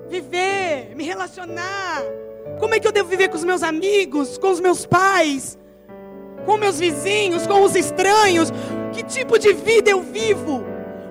viver, 0.08 0.94
me 0.94 1.04
relacionar? 1.04 2.02
Como 2.60 2.74
é 2.74 2.80
que 2.80 2.86
eu 2.86 2.92
devo 2.92 3.08
viver 3.08 3.28
com 3.28 3.36
os 3.36 3.44
meus 3.44 3.62
amigos, 3.62 4.38
com 4.38 4.50
os 4.50 4.60
meus 4.60 4.86
pais, 4.86 5.58
com 6.46 6.56
meus 6.56 6.78
vizinhos, 6.78 7.46
com 7.46 7.62
os 7.62 7.74
estranhos? 7.74 8.52
Que 8.92 9.02
tipo 9.02 9.38
de 9.38 9.52
vida 9.52 9.90
eu 9.90 10.02
vivo? 10.02 10.62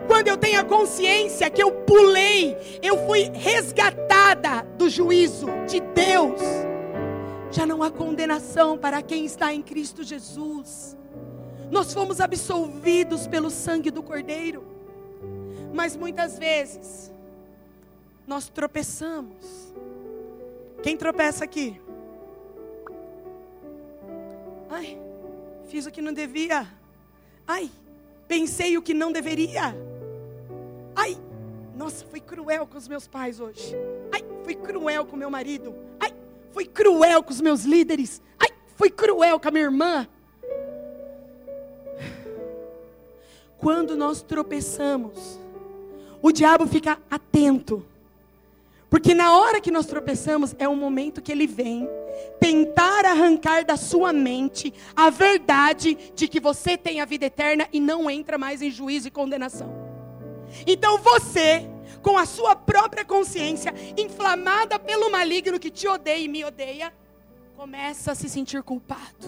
Quando 0.07 0.27
eu 0.27 0.38
tenho 0.38 0.60
a 0.60 0.63
consciência 0.63 1.50
que 1.50 1.62
eu 1.62 1.72
pulei, 1.72 2.57
eu 2.81 3.05
fui 3.05 3.29
resgatada 3.33 4.65
do 4.77 4.89
juízo 4.89 5.48
de 5.67 5.79
Deus. 5.79 6.73
Já 7.53 7.67
não 7.67 7.83
há 7.83 7.91
condenação 7.91 8.77
para 8.77 9.00
quem 9.03 9.25
está 9.25 9.53
em 9.53 9.62
Cristo 9.62 10.03
Jesus. 10.03 10.98
Nós 11.69 11.93
fomos 11.93 12.19
absolvidos 12.19 13.27
pelo 13.27 13.51
sangue 13.51 13.91
do 13.91 14.01
Cordeiro. 14.01 14.63
Mas 15.72 15.95
muitas 15.95 16.39
vezes 16.39 17.12
nós 18.25 18.50
tropeçamos. 18.50 19.72
Quem 20.81 20.98
tropeça 20.98 21.43
aqui? 21.43 21.79
Ai, 24.69 24.98
fiz 25.67 25.86
o 25.86 25.91
que 25.91 26.01
não 26.01 26.12
devia. 26.12 26.67
Ai, 27.48 27.69
pensei 28.27 28.77
o 28.77 28.81
que 28.81 28.95
não 28.95 29.12
deveria. 29.12 29.75
Ai, 30.95 31.15
nossa, 31.75 32.03
fui 32.05 32.19
cruel 32.19 32.65
com 32.65 32.79
os 32.79 32.88
meus 32.88 33.07
pais 33.07 33.39
hoje. 33.39 33.75
Ai, 34.12 34.24
fui 34.43 34.55
cruel 34.55 35.05
com 35.05 35.15
meu 35.15 35.29
marido. 35.29 35.75
Ai, 36.00 36.13
fui 36.53 36.65
cruel 36.65 37.24
com 37.24 37.31
os 37.31 37.41
meus 37.41 37.63
líderes. 37.63 38.22
Ai, 38.39 38.50
fui 38.77 38.89
cruel 38.89 39.39
com 39.39 39.48
a 39.48 39.51
minha 39.51 39.65
irmã. 39.65 40.07
Quando 43.57 43.95
nós 43.95 44.22
tropeçamos, 44.22 45.39
o 46.22 46.31
diabo 46.31 46.67
fica 46.67 47.00
atento. 47.10 47.86
Porque 48.89 49.15
na 49.15 49.36
hora 49.36 49.60
que 49.60 49.72
nós 49.72 49.88
tropeçamos, 49.88 50.53
é 50.60 50.67
o 50.67 50.75
momento 50.75 51.22
que 51.22 51.31
ele 51.31 51.48
vem 51.48 51.89
tentar 52.39 53.05
arrancar 53.05 53.65
da 53.65 53.75
sua 53.75 54.13
mente 54.13 54.72
a 54.95 55.10
verdade 55.10 55.98
de 56.13 56.27
que 56.27 56.39
você 56.39 56.77
tem 56.77 57.01
a 57.01 57.05
vida 57.05 57.25
eterna 57.25 57.67
e 57.74 57.79
não 57.79 58.10
entra 58.10 58.38
mais 58.38 58.62
em 58.62 58.69
juízo 58.69 59.07
e 59.07 59.12
condenação. 59.12 59.74
Então 60.67 61.00
você, 61.00 61.67
com 62.03 62.17
a 62.17 62.25
sua 62.25 62.55
própria 62.55 63.05
consciência 63.05 63.74
inflamada 63.98 64.77
pelo 64.77 65.10
maligno 65.10 65.57
que 65.60 65.72
te 65.72 65.88
odeia 65.88 66.19
e 66.19 66.27
me 66.27 66.43
odeia, 66.43 66.93
começa 67.55 68.12
a 68.12 68.15
se 68.15 68.27
sentir 68.27 68.62
culpado, 68.62 69.25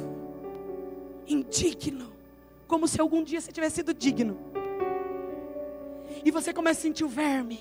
indigno, 1.25 2.11
como 2.67 2.87
se 2.87 2.99
algum 2.99 3.23
dia 3.23 3.39
você 3.39 3.51
tivesse 3.51 3.77
sido 3.77 3.93
digno. 3.93 4.37
E 6.23 6.29
você 6.29 6.53
começa 6.53 6.81
a 6.81 6.83
sentir 6.83 7.05
o 7.05 7.07
verme. 7.09 7.59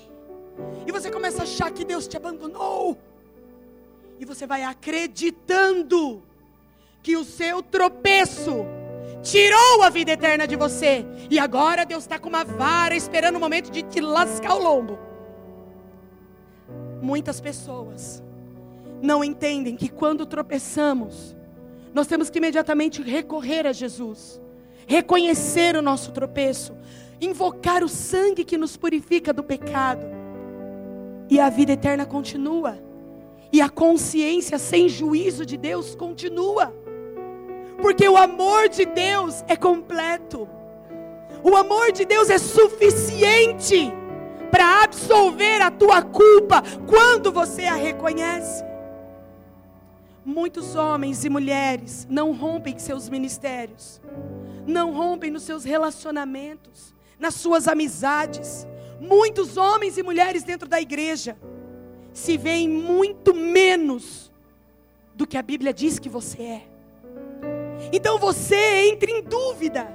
E 0.85 0.91
você 0.91 1.09
começa 1.09 1.39
a 1.39 1.43
achar 1.43 1.71
que 1.71 1.85
Deus 1.85 2.07
te 2.07 2.17
abandonou. 2.17 2.97
E 4.19 4.25
você 4.25 4.45
vai 4.45 4.63
acreditando 4.63 6.21
que 7.01 7.15
o 7.15 7.23
seu 7.23 7.61
tropeço 7.61 8.65
tirou 9.25 9.81
a 9.81 9.89
vida 9.89 10.11
eterna 10.11 10.47
de 10.47 10.55
você. 10.55 11.03
E 11.29 11.39
agora 11.39 11.83
Deus 11.83 12.03
está 12.03 12.19
com 12.19 12.29
uma 12.29 12.45
vara 12.45 12.95
esperando 12.95 13.37
o 13.37 13.39
momento 13.39 13.71
de 13.71 13.81
te 13.81 13.99
lascar 13.99 14.53
o 14.53 14.63
lombo. 14.63 14.99
Muitas 17.01 17.41
pessoas 17.41 18.23
não 19.01 19.23
entendem 19.23 19.75
que 19.75 19.89
quando 19.89 20.25
tropeçamos, 20.25 21.35
nós 21.93 22.07
temos 22.07 22.29
que 22.29 22.37
imediatamente 22.37 23.01
recorrer 23.01 23.65
a 23.65 23.73
Jesus, 23.73 24.39
reconhecer 24.87 25.75
o 25.75 25.81
nosso 25.81 26.11
tropeço, 26.11 26.73
invocar 27.19 27.83
o 27.83 27.89
sangue 27.89 28.45
que 28.45 28.57
nos 28.57 28.77
purifica 28.77 29.33
do 29.33 29.43
pecado. 29.43 30.05
E 31.29 31.39
a 31.39 31.49
vida 31.49 31.71
eterna 31.71 32.05
continua. 32.05 32.77
E 33.51 33.59
a 33.59 33.69
consciência 33.69 34.59
sem 34.59 34.87
juízo 34.87 35.45
de 35.45 35.57
Deus 35.57 35.95
continua. 35.95 36.84
Porque 37.81 38.07
o 38.07 38.17
amor 38.17 38.69
de 38.69 38.85
Deus 38.85 39.43
é 39.47 39.55
completo. 39.55 40.47
O 41.43 41.55
amor 41.55 41.91
de 41.91 42.05
Deus 42.05 42.29
é 42.29 42.37
suficiente 42.37 43.93
para 44.49 44.83
absolver 44.83 45.61
a 45.61 45.69
tua 45.69 46.01
culpa 46.01 46.63
quando 46.87 47.31
você 47.31 47.65
a 47.65 47.75
reconhece. 47.75 48.63
Muitos 50.23 50.75
homens 50.75 51.23
e 51.23 51.29
mulheres 51.29 52.07
não 52.09 52.31
rompem 52.31 52.79
seus 52.79 53.09
ministérios, 53.09 54.01
não 54.65 54.91
rompem 54.91 55.29
nos 55.29 55.43
seus 55.43 55.63
relacionamentos, 55.63 56.95
nas 57.19 57.35
suas 57.35 57.67
amizades. 57.67 58.65
Muitos 58.99 59.55
homens 59.55 59.97
e 59.99 60.03
mulheres 60.03 60.43
dentro 60.43 60.67
da 60.67 60.81
igreja 60.81 61.37
se 62.11 62.37
veem 62.37 62.67
muito 62.67 63.35
menos 63.35 64.31
do 65.13 65.27
que 65.27 65.37
a 65.37 65.43
Bíblia 65.43 65.73
diz 65.73 65.99
que 65.99 66.09
você 66.09 66.41
é. 66.41 66.74
Então 67.91 68.17
você 68.17 68.89
entra 68.89 69.09
em 69.09 69.21
dúvida 69.21 69.87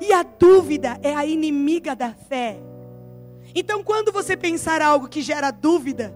E 0.00 0.12
a 0.12 0.24
dúvida 0.24 0.98
é 1.00 1.14
a 1.14 1.24
inimiga 1.24 1.94
da 1.94 2.12
fé. 2.12 2.58
Então, 3.54 3.84
quando 3.84 4.10
você 4.10 4.36
pensar 4.36 4.82
algo 4.82 5.08
que 5.08 5.22
gera 5.22 5.52
dúvida, 5.52 6.12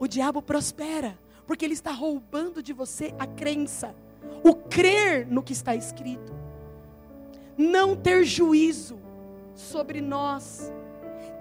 o 0.00 0.06
diabo 0.06 0.40
prospera, 0.40 1.18
porque 1.46 1.62
ele 1.62 1.74
está 1.74 1.90
roubando 1.90 2.62
de 2.62 2.72
você 2.72 3.12
a 3.18 3.26
crença, 3.26 3.94
o 4.42 4.54
crer 4.54 5.26
no 5.28 5.42
que 5.42 5.52
está 5.52 5.74
escrito. 5.74 6.32
Não 7.54 7.94
ter 7.94 8.24
juízo 8.24 8.98
sobre 9.54 10.00
nós 10.00 10.72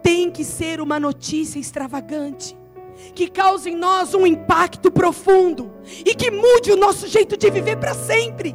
tem 0.03 0.29
que 0.29 0.43
ser 0.43 0.81
uma 0.81 0.99
notícia 0.99 1.57
extravagante, 1.57 2.57
que 3.15 3.29
cause 3.29 3.69
em 3.69 3.77
nós 3.77 4.13
um 4.13 4.27
impacto 4.27 4.91
profundo 4.91 5.71
e 6.05 6.13
que 6.13 6.31
mude 6.31 6.69
o 6.69 6.77
nosso 6.77 7.07
jeito 7.07 7.37
de 7.37 7.49
viver 7.49 7.77
para 7.77 7.93
sempre. 7.93 8.53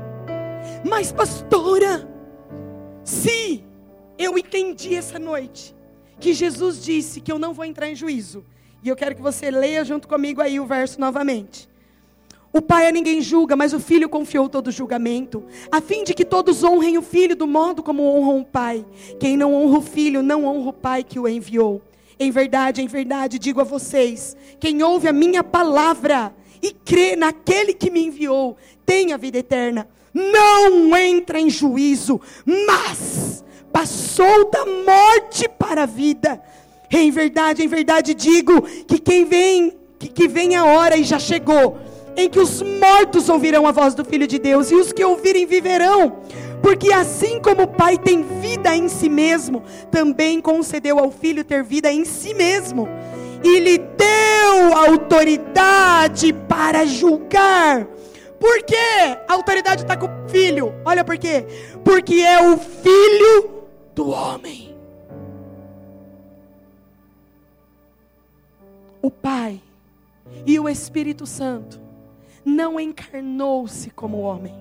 Mas, 0.84 1.12
pastora, 1.12 2.08
se 3.04 3.62
eu 4.18 4.36
entendi 4.36 4.94
essa 4.94 5.18
noite 5.18 5.74
que 6.18 6.32
Jesus 6.32 6.82
disse 6.82 7.20
que 7.20 7.30
eu 7.30 7.38
não 7.38 7.54
vou 7.54 7.64
entrar 7.64 7.88
em 7.88 7.94
juízo, 7.94 8.44
e 8.82 8.88
eu 8.88 8.96
quero 8.96 9.14
que 9.14 9.22
você 9.22 9.50
leia 9.50 9.84
junto 9.84 10.08
comigo 10.08 10.40
aí 10.40 10.58
o 10.58 10.66
verso 10.66 11.00
novamente. 11.00 11.68
O 12.52 12.60
pai 12.60 12.86
a 12.86 12.92
ninguém 12.92 13.22
julga, 13.22 13.56
mas 13.56 13.72
o 13.72 13.80
filho 13.80 14.08
confiou 14.08 14.48
todo 14.48 14.66
o 14.66 14.72
julgamento, 14.72 15.42
a 15.70 15.80
fim 15.80 16.04
de 16.04 16.12
que 16.12 16.24
todos 16.24 16.62
honrem 16.62 16.98
o 16.98 17.02
filho 17.02 17.34
do 17.34 17.46
modo 17.46 17.82
como 17.82 18.02
honram 18.02 18.40
o 18.40 18.44
pai. 18.44 18.84
Quem 19.18 19.36
não 19.36 19.54
honra 19.54 19.78
o 19.78 19.82
filho, 19.82 20.22
não 20.22 20.44
honra 20.44 20.68
o 20.68 20.72
pai 20.72 21.02
que 21.02 21.18
o 21.18 21.26
enviou. 21.26 21.80
Em 22.18 22.30
verdade, 22.30 22.82
em 22.82 22.86
verdade, 22.86 23.38
digo 23.38 23.60
a 23.60 23.64
vocês: 23.64 24.36
quem 24.60 24.82
ouve 24.82 25.08
a 25.08 25.12
minha 25.12 25.42
palavra 25.42 26.34
e 26.60 26.72
crê 26.72 27.16
naquele 27.16 27.72
que 27.72 27.90
me 27.90 28.04
enviou, 28.04 28.56
tem 28.84 29.12
a 29.12 29.16
vida 29.16 29.38
eterna. 29.38 29.88
Não 30.14 30.96
entra 30.96 31.40
em 31.40 31.48
juízo, 31.48 32.20
mas 32.44 33.42
passou 33.72 34.50
da 34.50 34.64
morte 34.66 35.48
para 35.48 35.84
a 35.84 35.86
vida. 35.86 36.40
Em 36.90 37.10
verdade, 37.10 37.62
em 37.62 37.68
verdade 37.68 38.12
digo 38.12 38.60
que 38.86 38.98
quem 38.98 39.24
vem, 39.24 39.72
que, 39.98 40.08
que 40.08 40.28
vem 40.28 40.54
a 40.56 40.64
hora 40.66 40.96
e 40.96 41.04
já 41.04 41.18
chegou, 41.18 41.78
em 42.14 42.28
que 42.28 42.38
os 42.38 42.60
mortos 42.60 43.30
ouvirão 43.30 43.66
a 43.66 43.72
voz 43.72 43.94
do 43.94 44.04
Filho 44.04 44.26
de 44.26 44.38
Deus 44.38 44.70
e 44.70 44.74
os 44.74 44.92
que 44.92 45.02
ouvirem 45.02 45.46
viverão. 45.46 46.18
Porque 46.60 46.92
assim 46.92 47.40
como 47.40 47.62
o 47.62 47.66
Pai 47.66 47.96
tem 47.96 48.22
vida 48.40 48.76
em 48.76 48.88
si 48.88 49.08
mesmo, 49.08 49.62
também 49.90 50.40
concedeu 50.40 50.98
ao 50.98 51.10
Filho 51.10 51.42
ter 51.42 51.64
vida 51.64 51.90
em 51.90 52.04
si 52.04 52.34
mesmo. 52.34 52.88
E 53.42 53.58
lhe 53.58 53.78
deu 53.78 54.76
autoridade 54.76 56.32
para 56.32 56.84
julgar. 56.84 57.86
Por 58.42 58.62
quê? 58.64 59.18
A 59.28 59.34
autoridade 59.34 59.82
está 59.82 59.96
com 59.96 60.06
o 60.06 60.28
filho. 60.28 60.74
Olha 60.84 61.04
por 61.04 61.16
quê? 61.16 61.46
Porque 61.84 62.16
é 62.16 62.42
o 62.50 62.58
filho 62.58 63.62
do 63.94 64.10
homem. 64.10 64.72
o 69.02 69.10
Pai 69.10 69.60
e 70.46 70.58
o 70.60 70.68
Espírito 70.68 71.26
Santo 71.26 71.80
não 72.44 72.78
encarnou-se 72.78 73.90
como 73.90 74.20
homem. 74.20 74.54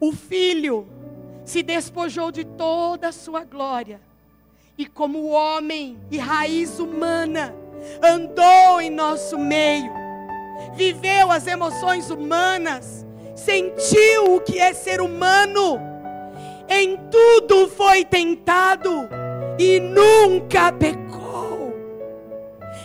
O 0.00 0.12
Filho 0.12 0.86
se 1.44 1.62
despojou 1.62 2.32
de 2.32 2.44
toda 2.44 3.08
a 3.08 3.12
sua 3.12 3.44
glória 3.44 4.00
e, 4.76 4.86
como 4.86 5.28
homem 5.28 5.96
e 6.10 6.18
raiz 6.18 6.78
humana, 6.80 7.54
andou 8.02 8.80
em 8.80 8.90
nosso 8.90 9.38
meio, 9.38 9.92
viveu 10.74 11.30
as 11.30 11.46
emoções 11.46 12.10
humanas, 12.10 13.06
sentiu 13.34 14.36
o 14.36 14.40
que 14.40 14.58
é 14.58 14.72
ser 14.72 15.00
humano, 15.00 15.78
em 16.68 16.96
tudo 17.10 17.68
foi 17.68 18.04
tentado 18.04 19.08
e 19.58 19.80
nunca 19.80 20.72
pecou. 20.72 21.74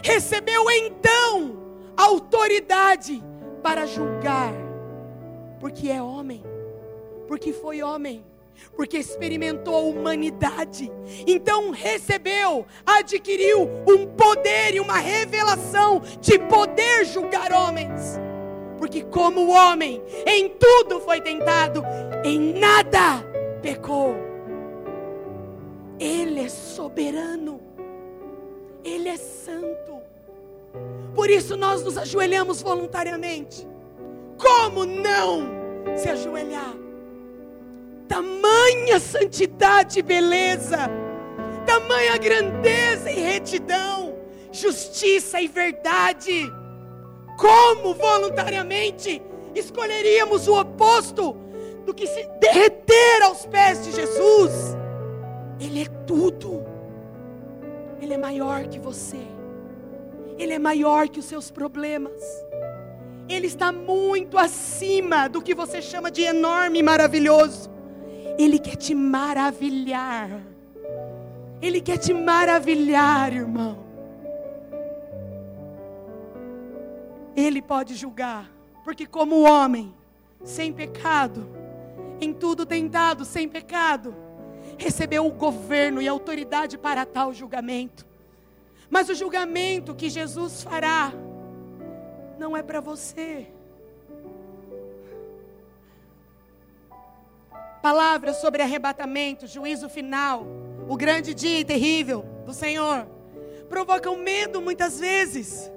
Recebeu 0.04 0.70
então 0.72 1.58
autoridade 1.96 3.24
para 3.62 3.86
julgar, 3.86 4.54
porque 5.60 5.90
é 5.90 6.02
homem, 6.02 6.44
porque 7.28 7.54
foi 7.54 7.82
homem, 7.82 8.24
porque 8.76 8.98
experimentou 8.98 9.76
a 9.76 9.80
humanidade, 9.80 10.92
então 11.26 11.72
recebeu, 11.72 12.66
adquiriu 12.86 13.70
um 13.88 14.06
poder 14.08 14.76
e 14.76 14.80
uma 14.80 14.98
revelação 14.98 16.02
de 16.20 16.38
poder 16.40 17.06
julgar 17.06 17.52
homens. 17.52 18.20
Porque, 18.78 19.04
como 19.04 19.52
homem, 19.52 20.02
em 20.26 20.50
tudo 20.50 21.00
foi 21.00 21.22
tentado, 21.22 21.84
em 22.24 22.54
nada 22.54 23.24
pecou. 23.62 24.16
Ele 26.00 26.42
é 26.42 26.50
soberano. 26.50 27.62
Ele 28.84 29.10
é 29.10 29.18
santo. 29.18 30.02
Por 31.16 31.30
isso 31.30 31.56
nós 31.56 31.82
nos 31.84 31.98
ajoelhamos 31.98 32.62
voluntariamente. 32.62 33.66
Como 34.38 34.86
não 34.86 35.48
se 35.98 36.10
ajoelhar? 36.10 36.85
Tamanha 38.08 39.00
santidade 39.00 40.00
e 40.00 40.04
beleza, 40.04 40.90
tamanha 41.66 42.18
grandeza 42.18 43.12
e 43.12 43.20
retidão, 43.20 44.16
justiça 44.52 45.42
e 45.42 45.48
verdade. 45.48 46.52
Como 47.38 47.94
voluntariamente 47.94 49.22
escolheríamos 49.54 50.48
o 50.48 50.60
oposto 50.60 51.36
do 51.86 51.94
que 51.94 52.08
se 52.08 52.26
derreter 52.40 53.24
aos 53.24 53.46
pés 53.46 53.84
de 53.84 53.92
Jesus? 53.92 54.76
Ele 55.60 55.82
é 55.84 55.86
tudo. 56.06 56.64
Ele 58.02 58.14
é 58.14 58.18
maior 58.18 58.68
que 58.68 58.80
você. 58.80 59.20
Ele 60.38 60.54
é 60.54 60.60
maior 60.60 61.10
que 61.10 61.20
os 61.20 61.26
seus 61.26 61.50
problemas. 61.50 62.22
Ele 63.28 63.48
está 63.48 63.72
muito 63.72 64.38
acima 64.38 65.28
do 65.28 65.42
que 65.42 65.56
você 65.56 65.82
chama 65.82 66.12
de 66.12 66.22
enorme 66.22 66.80
e 66.80 66.84
maravilhoso. 66.84 67.75
Ele 68.38 68.60
quer 68.60 68.76
te 68.76 68.94
maravilhar. 68.94 70.30
Ele 71.62 71.82
quer 71.82 71.98
te 71.98 72.14
maravilhar, 72.14 73.34
irmão. 73.34 73.86
Ele 77.36 77.62
pode 77.62 77.96
julgar, 77.96 78.50
porque, 78.84 79.06
como 79.06 79.42
homem, 79.42 79.94
sem 80.44 80.72
pecado, 80.72 81.48
em 82.22 82.34
tudo 82.34 82.66
tentado, 82.66 83.26
sem 83.26 83.48
pecado, 83.48 84.16
recebeu 84.78 85.26
o 85.26 85.32
governo 85.32 86.02
e 86.02 86.08
autoridade 86.08 86.78
para 86.78 87.06
tal 87.06 87.34
julgamento. 87.34 88.06
Mas 88.90 89.10
o 89.10 89.16
julgamento 89.16 89.96
que 89.96 90.10
Jesus 90.10 90.64
fará 90.64 91.12
não 92.38 92.56
é 92.56 92.62
para 92.62 92.80
você. 92.80 93.48
Palavras 97.86 98.38
sobre 98.38 98.64
arrebatamento, 98.64 99.46
juízo 99.46 99.88
final, 99.88 100.44
o 100.90 100.98
grande 100.98 101.36
dia 101.36 101.64
terrível 101.64 102.26
do 102.44 102.52
Senhor, 102.52 103.06
provocam 103.70 104.18
medo 104.18 104.60
muitas 104.60 105.00
vezes, 105.00 105.72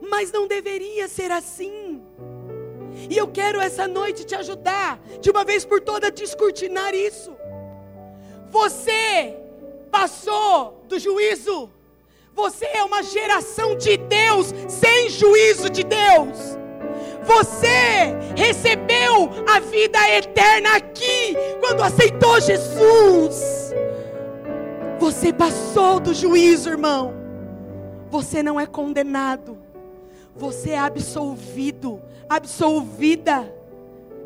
mas 0.00 0.32
não 0.32 0.48
deveria 0.48 1.06
ser 1.06 1.30
assim. 1.30 2.02
E 3.10 3.14
eu 3.14 3.28
quero 3.28 3.60
essa 3.60 3.86
noite 3.86 4.24
te 4.24 4.34
ajudar, 4.34 4.98
de 5.20 5.30
uma 5.30 5.44
vez 5.44 5.66
por 5.66 5.82
todas, 5.82 6.08
a 6.08 6.10
descortinar 6.10 6.94
isso. 6.94 7.36
Você 8.48 9.36
passou 9.90 10.82
do 10.88 10.98
juízo. 10.98 11.70
Você 12.32 12.64
é 12.72 12.82
uma 12.82 13.02
geração 13.02 13.76
de 13.76 13.98
Deus 13.98 14.46
sem 14.66 15.10
juízo 15.10 15.68
de 15.68 15.84
Deus. 15.84 16.47
Você 17.28 18.16
recebeu 18.34 19.28
a 19.46 19.60
vida 19.60 19.98
eterna 20.16 20.76
aqui 20.76 21.36
quando 21.60 21.82
aceitou 21.82 22.40
Jesus. 22.40 23.74
Você 24.98 25.30
passou 25.30 26.00
do 26.00 26.14
juízo, 26.14 26.70
irmão. 26.70 27.12
Você 28.10 28.42
não 28.42 28.58
é 28.58 28.66
condenado. 28.66 29.58
Você 30.34 30.70
é 30.70 30.78
absolvido, 30.78 32.00
absolvida, 32.28 33.52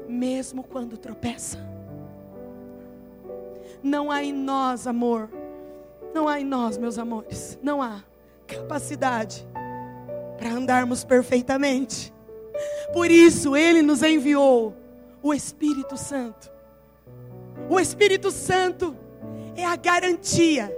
mesmo 0.09 0.63
quando 0.63 0.97
tropeça. 0.97 1.59
Não 3.83 4.13
há 4.13 4.23
em 4.23 4.33
nós, 4.33 4.87
amor. 4.87 5.29
Não 6.15 6.29
há 6.29 6.39
em 6.39 6.45
nós, 6.45 6.79
meus 6.79 6.99
amores. 6.99 7.59
Não 7.61 7.83
há 7.83 8.05
capacidade 8.47 9.45
para 10.39 10.51
andarmos 10.51 11.03
perfeitamente. 11.03 12.13
Por 12.93 13.11
isso, 13.11 13.57
Ele 13.57 13.83
nos 13.83 14.03
enviou 14.03 14.77
o 15.23 15.33
Espírito 15.33 15.97
Santo. 15.97 16.51
O 17.71 17.79
Espírito 17.79 18.31
Santo 18.31 18.97
é 19.57 19.65
a 19.65 19.77
garantia 19.77 20.75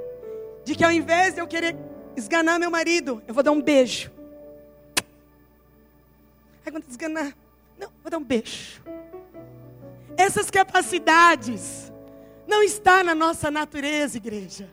de 0.65 0.75
que 0.75 0.85
ao 0.85 0.91
invés 0.91 1.35
de 1.35 1.41
eu 1.41 1.47
querer 1.47 1.77
esganar 2.17 2.59
meu 2.59 2.71
marido, 2.71 3.23
eu 3.27 3.35
vou 3.35 3.43
dar 3.43 3.53
um 3.53 3.61
beijo. 3.61 4.11
Aí 6.65 6.73
quando 6.73 6.85
esganar, 6.89 7.35
não, 7.79 7.89
vou 8.03 8.11
dar 8.11 8.19
um 8.19 8.25
beijo. 8.25 8.81
Essas 10.17 10.51
capacidades 10.51 11.93
Não 12.47 12.63
está 12.63 13.03
na 13.03 13.15
nossa 13.15 13.51
natureza, 13.51 14.19
igreja. 14.19 14.69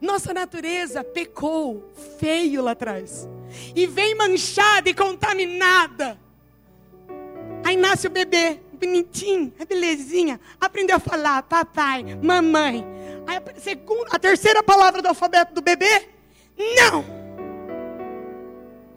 Nossa 0.00 0.32
natureza 0.32 1.04
pecou 1.04 1.90
feio 2.18 2.62
lá 2.62 2.70
atrás. 2.70 3.28
E 3.74 3.86
vem 3.86 4.14
manchada 4.14 4.88
e 4.88 4.94
contaminada. 4.94 6.18
Aí 7.70 7.76
nasce 7.76 8.08
o 8.08 8.10
bebê, 8.10 8.58
bonitinho, 8.72 9.54
é 9.56 9.64
belezinha. 9.64 10.40
Aprendeu 10.60 10.96
a 10.96 10.98
falar 10.98 11.40
papai, 11.44 12.02
mamãe. 12.20 12.84
Aí 13.24 13.36
a, 13.36 13.60
segunda, 13.60 14.08
a 14.10 14.18
terceira 14.18 14.60
palavra 14.60 15.00
do 15.00 15.06
alfabeto 15.06 15.54
do 15.54 15.62
bebê, 15.62 16.08
não. 16.58 17.04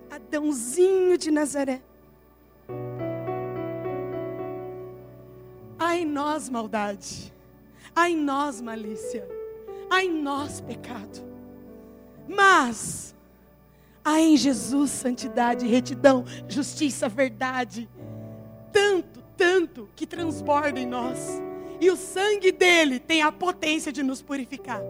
Adãozinho 0.10 1.20
de 1.20 1.30
Nazaré. 1.30 1.82
Ai 5.78 6.04
nós 6.04 6.50
maldade. 6.50 7.32
Ai 7.96 8.16
nós 8.16 8.60
malícia. 8.60 9.30
Ai 9.88 10.08
nós 10.08 10.62
pecado. 10.62 11.24
Mas 12.28 13.14
há 14.04 14.20
em 14.20 14.36
Jesus 14.36 14.90
santidade, 14.90 15.68
retidão, 15.68 16.26
justiça, 16.50 17.08
verdade. 17.08 17.88
Tanto, 18.74 19.24
tanto 19.38 19.88
que 19.96 20.06
transborda 20.06 20.80
em 20.80 20.86
nós. 20.86 21.20
E 21.80 21.90
o 21.90 21.96
sangue 21.96 22.52
dele 22.52 23.00
tem 23.00 23.22
a 23.22 23.32
potência 23.32 23.92
de 23.92 24.04
nos 24.04 24.22
purificar. 24.22 24.82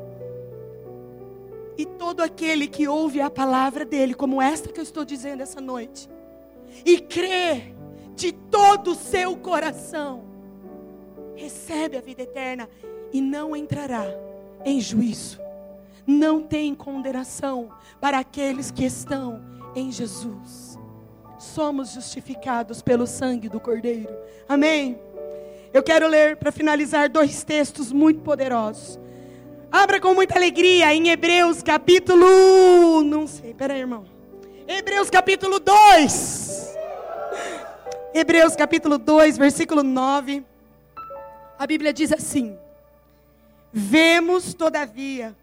E 1.77 1.85
todo 1.85 2.21
aquele 2.21 2.67
que 2.67 2.87
ouve 2.87 3.19
a 3.19 3.29
palavra 3.29 3.83
dele, 3.83 4.13
como 4.13 4.41
esta 4.41 4.69
que 4.69 4.79
eu 4.79 4.83
estou 4.83 5.03
dizendo 5.03 5.41
essa 5.41 5.59
noite, 5.59 6.09
e 6.85 6.99
crê 6.99 7.73
de 8.15 8.31
todo 8.31 8.91
o 8.91 8.95
seu 8.95 9.35
coração, 9.35 10.23
recebe 11.35 11.97
a 11.97 12.01
vida 12.01 12.21
eterna 12.21 12.69
e 13.11 13.19
não 13.21 13.55
entrará 13.55 14.05
em 14.63 14.79
juízo. 14.79 15.39
Não 16.05 16.41
tem 16.41 16.75
condenação 16.75 17.69
para 17.99 18.19
aqueles 18.19 18.69
que 18.69 18.85
estão 18.85 19.41
em 19.75 19.91
Jesus. 19.91 20.72
Somos 21.43 21.91
justificados 21.91 22.81
pelo 22.81 23.05
sangue 23.05 23.49
do 23.49 23.59
Cordeiro. 23.59 24.09
Amém. 24.47 24.97
Eu 25.73 25.83
quero 25.83 26.07
ler 26.07 26.37
para 26.37 26.53
finalizar 26.53 27.09
dois 27.09 27.43
textos 27.43 27.91
muito 27.91 28.21
poderosos. 28.21 28.97
Abra 29.69 29.99
com 29.99 30.13
muita 30.13 30.35
alegria 30.35 30.95
em 30.95 31.09
Hebreus 31.09 31.61
capítulo. 31.61 33.03
Não 33.03 33.27
sei, 33.27 33.53
peraí, 33.53 33.81
irmão. 33.81 34.05
Hebreus 34.65 35.09
capítulo 35.09 35.59
2. 35.59 36.75
Hebreus 38.13 38.55
capítulo 38.55 38.97
2, 38.97 39.37
versículo 39.37 39.83
9. 39.83 40.43
A 41.59 41.67
Bíblia 41.67 41.91
diz 41.91 42.11
assim: 42.13 42.57
Vemos, 43.71 44.53
todavia, 44.53 45.35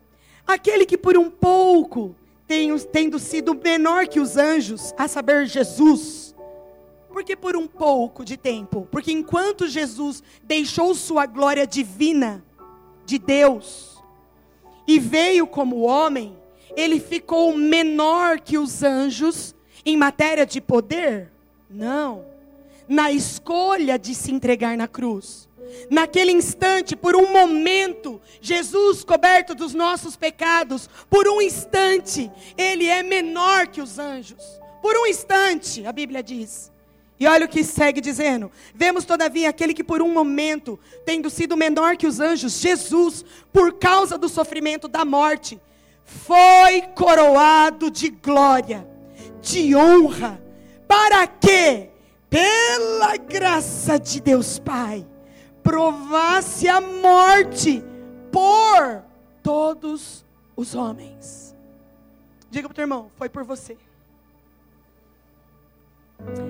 aquele 0.47 0.87
que 0.87 0.97
por 0.97 1.17
um 1.19 1.31
pouco, 1.31 2.17
tem, 2.51 2.77
tendo 2.79 3.21
sido 3.21 3.55
menor 3.55 4.09
que 4.09 4.19
os 4.19 4.37
anjos, 4.37 4.93
a 4.99 5.07
saber, 5.07 5.47
Jesus. 5.47 6.35
Porque 7.09 7.37
por 7.37 7.57
um 7.57 7.69
pouco 7.69 8.25
de 8.25 8.37
tempo? 8.37 8.89
Porque 8.91 9.13
enquanto 9.13 9.69
Jesus 9.69 10.21
deixou 10.43 10.93
sua 10.97 11.27
glória 11.27 11.65
divina 11.65 12.45
de 13.07 13.21
Deus 13.21 14.03
e 14.85 14.99
veio 14.99 15.47
como 15.47 15.83
homem, 15.83 16.37
ele 16.77 16.99
ficou 16.99 17.57
menor 17.57 18.41
que 18.41 18.59
os 18.59 18.83
anjos 18.83 19.55
em 19.87 19.97
matéria 19.97 20.45
de 20.45 20.61
poder? 20.61 21.31
Não. 21.71 22.25
Na 22.89 23.13
escolha 23.13 23.97
de 23.97 24.13
se 24.13 24.33
entregar 24.33 24.77
na 24.77 24.89
cruz. 24.89 25.49
Naquele 25.91 26.33
instante, 26.33 26.95
por 26.97 27.17
um 27.17 27.33
momento, 27.33 28.21
Jesus, 28.41 29.05
coberto 29.05 29.55
dos 29.55 29.75
nossos 29.75 30.17
pecados, 30.17 30.89
por 31.09 31.29
um 31.29 31.41
instante, 31.41 32.31
ele 32.57 32.87
é 32.87 33.03
menor 33.03 33.67
que 33.67 33.81
os 33.81 33.99
anjos. 33.99 34.61
Por 34.83 34.97
um 34.97 35.07
instante, 35.07 35.87
a 35.87 35.93
Bíblia 35.93 36.23
diz. 36.23 36.71
E 37.19 37.27
olha 37.27 37.45
o 37.45 37.49
que 37.49 37.63
segue 37.63 38.01
dizendo: 38.01 38.51
Vemos, 38.75 39.05
todavia, 39.05 39.51
aquele 39.51 39.75
que 39.75 39.85
por 39.85 40.01
um 40.01 40.11
momento, 40.11 40.81
tendo 41.05 41.29
sido 41.29 41.55
menor 41.57 41.97
que 41.99 42.07
os 42.07 42.19
anjos, 42.19 42.55
Jesus, 42.55 43.25
por 43.53 43.75
causa 43.75 44.17
do 44.17 44.29
sofrimento 44.29 44.89
da 44.89 45.05
morte, 45.05 45.61
foi 46.03 46.81
coroado 46.95 47.91
de 47.91 48.09
glória, 48.09 48.89
de 49.43 49.77
honra, 49.77 50.43
para 50.89 51.27
que, 51.27 51.91
pela 52.31 53.17
graça 53.19 53.99
de 53.99 54.21
Deus 54.21 54.59
Pai, 54.59 55.07
provasse 55.63 56.69
a 56.69 56.81
morte 56.81 57.83
por 58.31 59.03
todos 59.43 60.25
os 60.57 60.75
homens. 60.75 61.55
Diga 62.51 62.69
para 62.69 62.73
o 62.73 62.75
teu 62.75 62.83
irmão, 62.83 63.11
foi 63.17 63.29
por 63.29 63.45
você. 63.45 63.77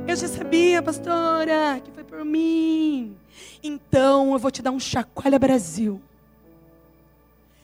Eu 0.07 0.17
já 0.17 0.27
sabia, 0.27 0.83
pastora, 0.83 1.81
que 1.85 1.91
foi 1.93 2.03
por 2.03 2.25
mim. 2.25 3.17
Então 3.63 4.33
eu 4.33 4.39
vou 4.39 4.51
te 4.51 4.63
dar 4.63 4.71
um 4.71 4.81
chacoalha 4.81 5.39
Brasil. 5.39 6.01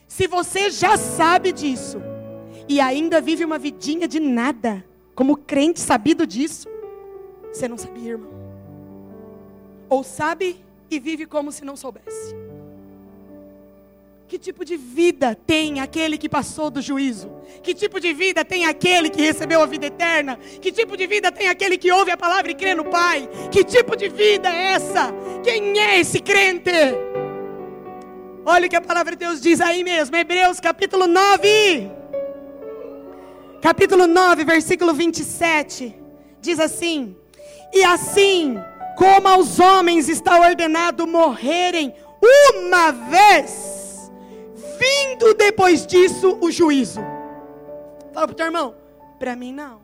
Se 0.06 0.26
você 0.26 0.70
já 0.70 0.96
sabe 0.96 1.52
disso 1.52 2.00
e 2.68 2.80
ainda 2.80 3.20
vive 3.20 3.44
uma 3.44 3.58
vidinha 3.58 4.06
de 4.06 4.20
nada, 4.20 4.84
como 5.14 5.36
crente 5.36 5.80
sabido 5.80 6.26
disso, 6.26 6.68
você 7.52 7.66
não 7.66 7.78
sabia, 7.78 8.12
irmão. 8.12 8.30
Ou 9.88 10.04
sabe 10.04 10.64
e 10.90 10.98
vive 10.98 11.26
como 11.26 11.50
se 11.52 11.64
não 11.64 11.76
soubesse. 11.76 12.34
Que 14.28 14.38
tipo 14.38 14.64
de 14.64 14.76
vida 14.76 15.36
tem 15.46 15.78
aquele 15.78 16.18
que 16.18 16.28
passou 16.28 16.68
do 16.68 16.82
juízo? 16.82 17.30
Que 17.62 17.72
tipo 17.72 18.00
de 18.00 18.12
vida 18.12 18.44
tem 18.44 18.66
aquele 18.66 19.08
que 19.08 19.22
recebeu 19.22 19.62
a 19.62 19.66
vida 19.66 19.86
eterna? 19.86 20.36
Que 20.60 20.72
tipo 20.72 20.96
de 20.96 21.06
vida 21.06 21.30
tem 21.30 21.48
aquele 21.48 21.78
que 21.78 21.92
ouve 21.92 22.10
a 22.10 22.16
palavra 22.16 22.50
e 22.50 22.54
crê 22.54 22.74
no 22.74 22.84
Pai? 22.84 23.28
Que 23.52 23.62
tipo 23.62 23.96
de 23.96 24.08
vida 24.08 24.48
é 24.48 24.72
essa? 24.72 25.14
Quem 25.44 25.78
é 25.78 26.00
esse 26.00 26.20
crente? 26.20 26.72
Olha 28.44 28.66
o 28.66 28.70
que 28.70 28.76
a 28.76 28.80
palavra 28.80 29.12
de 29.12 29.18
Deus 29.18 29.40
diz 29.40 29.60
aí 29.60 29.84
mesmo, 29.84 30.16
Hebreus 30.16 30.58
capítulo 30.58 31.06
9. 31.06 31.90
Capítulo 33.62 34.08
9, 34.08 34.44
versículo 34.44 34.92
27. 34.92 35.94
Diz 36.40 36.58
assim: 36.58 37.16
E 37.72 37.84
assim 37.84 38.58
como 38.96 39.28
aos 39.28 39.60
homens 39.60 40.08
está 40.08 40.40
ordenado 40.40 41.06
morrerem 41.06 41.94
uma 42.20 42.90
vez, 42.90 44.10
vindo 44.78 45.34
depois 45.34 45.86
disso 45.86 46.38
o 46.40 46.50
juízo. 46.50 47.00
Fala 48.12 48.26
para 48.26 48.32
o 48.32 48.36
teu 48.36 48.46
irmão, 48.46 48.74
para 49.18 49.36
mim 49.36 49.52
não. 49.52 49.80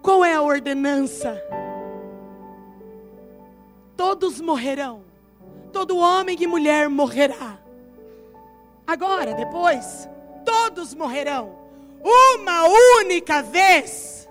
Qual 0.00 0.24
é 0.24 0.34
a 0.34 0.42
ordenança? 0.42 1.42
Todos 3.96 4.40
morrerão. 4.40 5.02
Todo 5.72 5.96
homem 5.96 6.36
e 6.40 6.46
mulher 6.46 6.88
morrerá. 6.88 7.58
Agora, 8.86 9.32
depois, 9.32 10.08
todos 10.44 10.94
morrerão. 10.94 11.56
Uma 12.02 12.64
única 13.00 13.42
vez. 13.42 14.21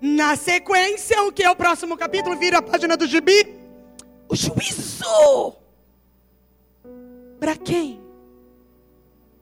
Na 0.00 0.34
sequência, 0.34 1.22
o 1.24 1.32
que 1.32 1.42
é 1.42 1.50
o 1.50 1.56
próximo 1.56 1.96
capítulo? 1.96 2.36
Vira 2.36 2.58
a 2.58 2.62
página 2.62 2.96
do 2.96 3.06
gibi. 3.06 3.54
O 4.28 4.34
juízo. 4.34 5.54
Para 7.38 7.54
quem? 7.56 8.00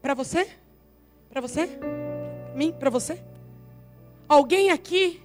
Para 0.02 0.14
você? 0.14 0.48
Para 1.30 1.40
você? 1.40 1.66
Pra 1.66 2.54
mim? 2.56 2.72
Para 2.72 2.90
você? 2.90 3.20
Alguém 4.28 4.70
aqui 4.70 5.22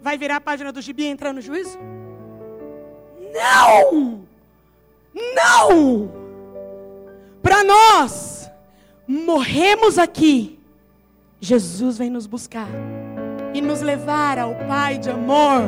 vai 0.00 0.16
virar 0.16 0.36
a 0.36 0.40
página 0.40 0.70
do 0.70 0.80
gibi 0.80 1.02
e 1.02 1.06
entrar 1.06 1.32
no 1.32 1.40
juízo? 1.40 1.78
Não! 3.32 4.24
Não! 5.12 6.10
Para 7.42 7.64
nós, 7.64 8.48
morremos 9.06 9.98
aqui, 9.98 10.58
Jesus 11.40 11.98
vem 11.98 12.10
nos 12.10 12.26
buscar 12.26 12.68
e 13.56 13.60
nos 13.62 13.80
levar 13.80 14.38
ao 14.38 14.54
Pai 14.54 14.98
de 14.98 15.08
amor, 15.08 15.62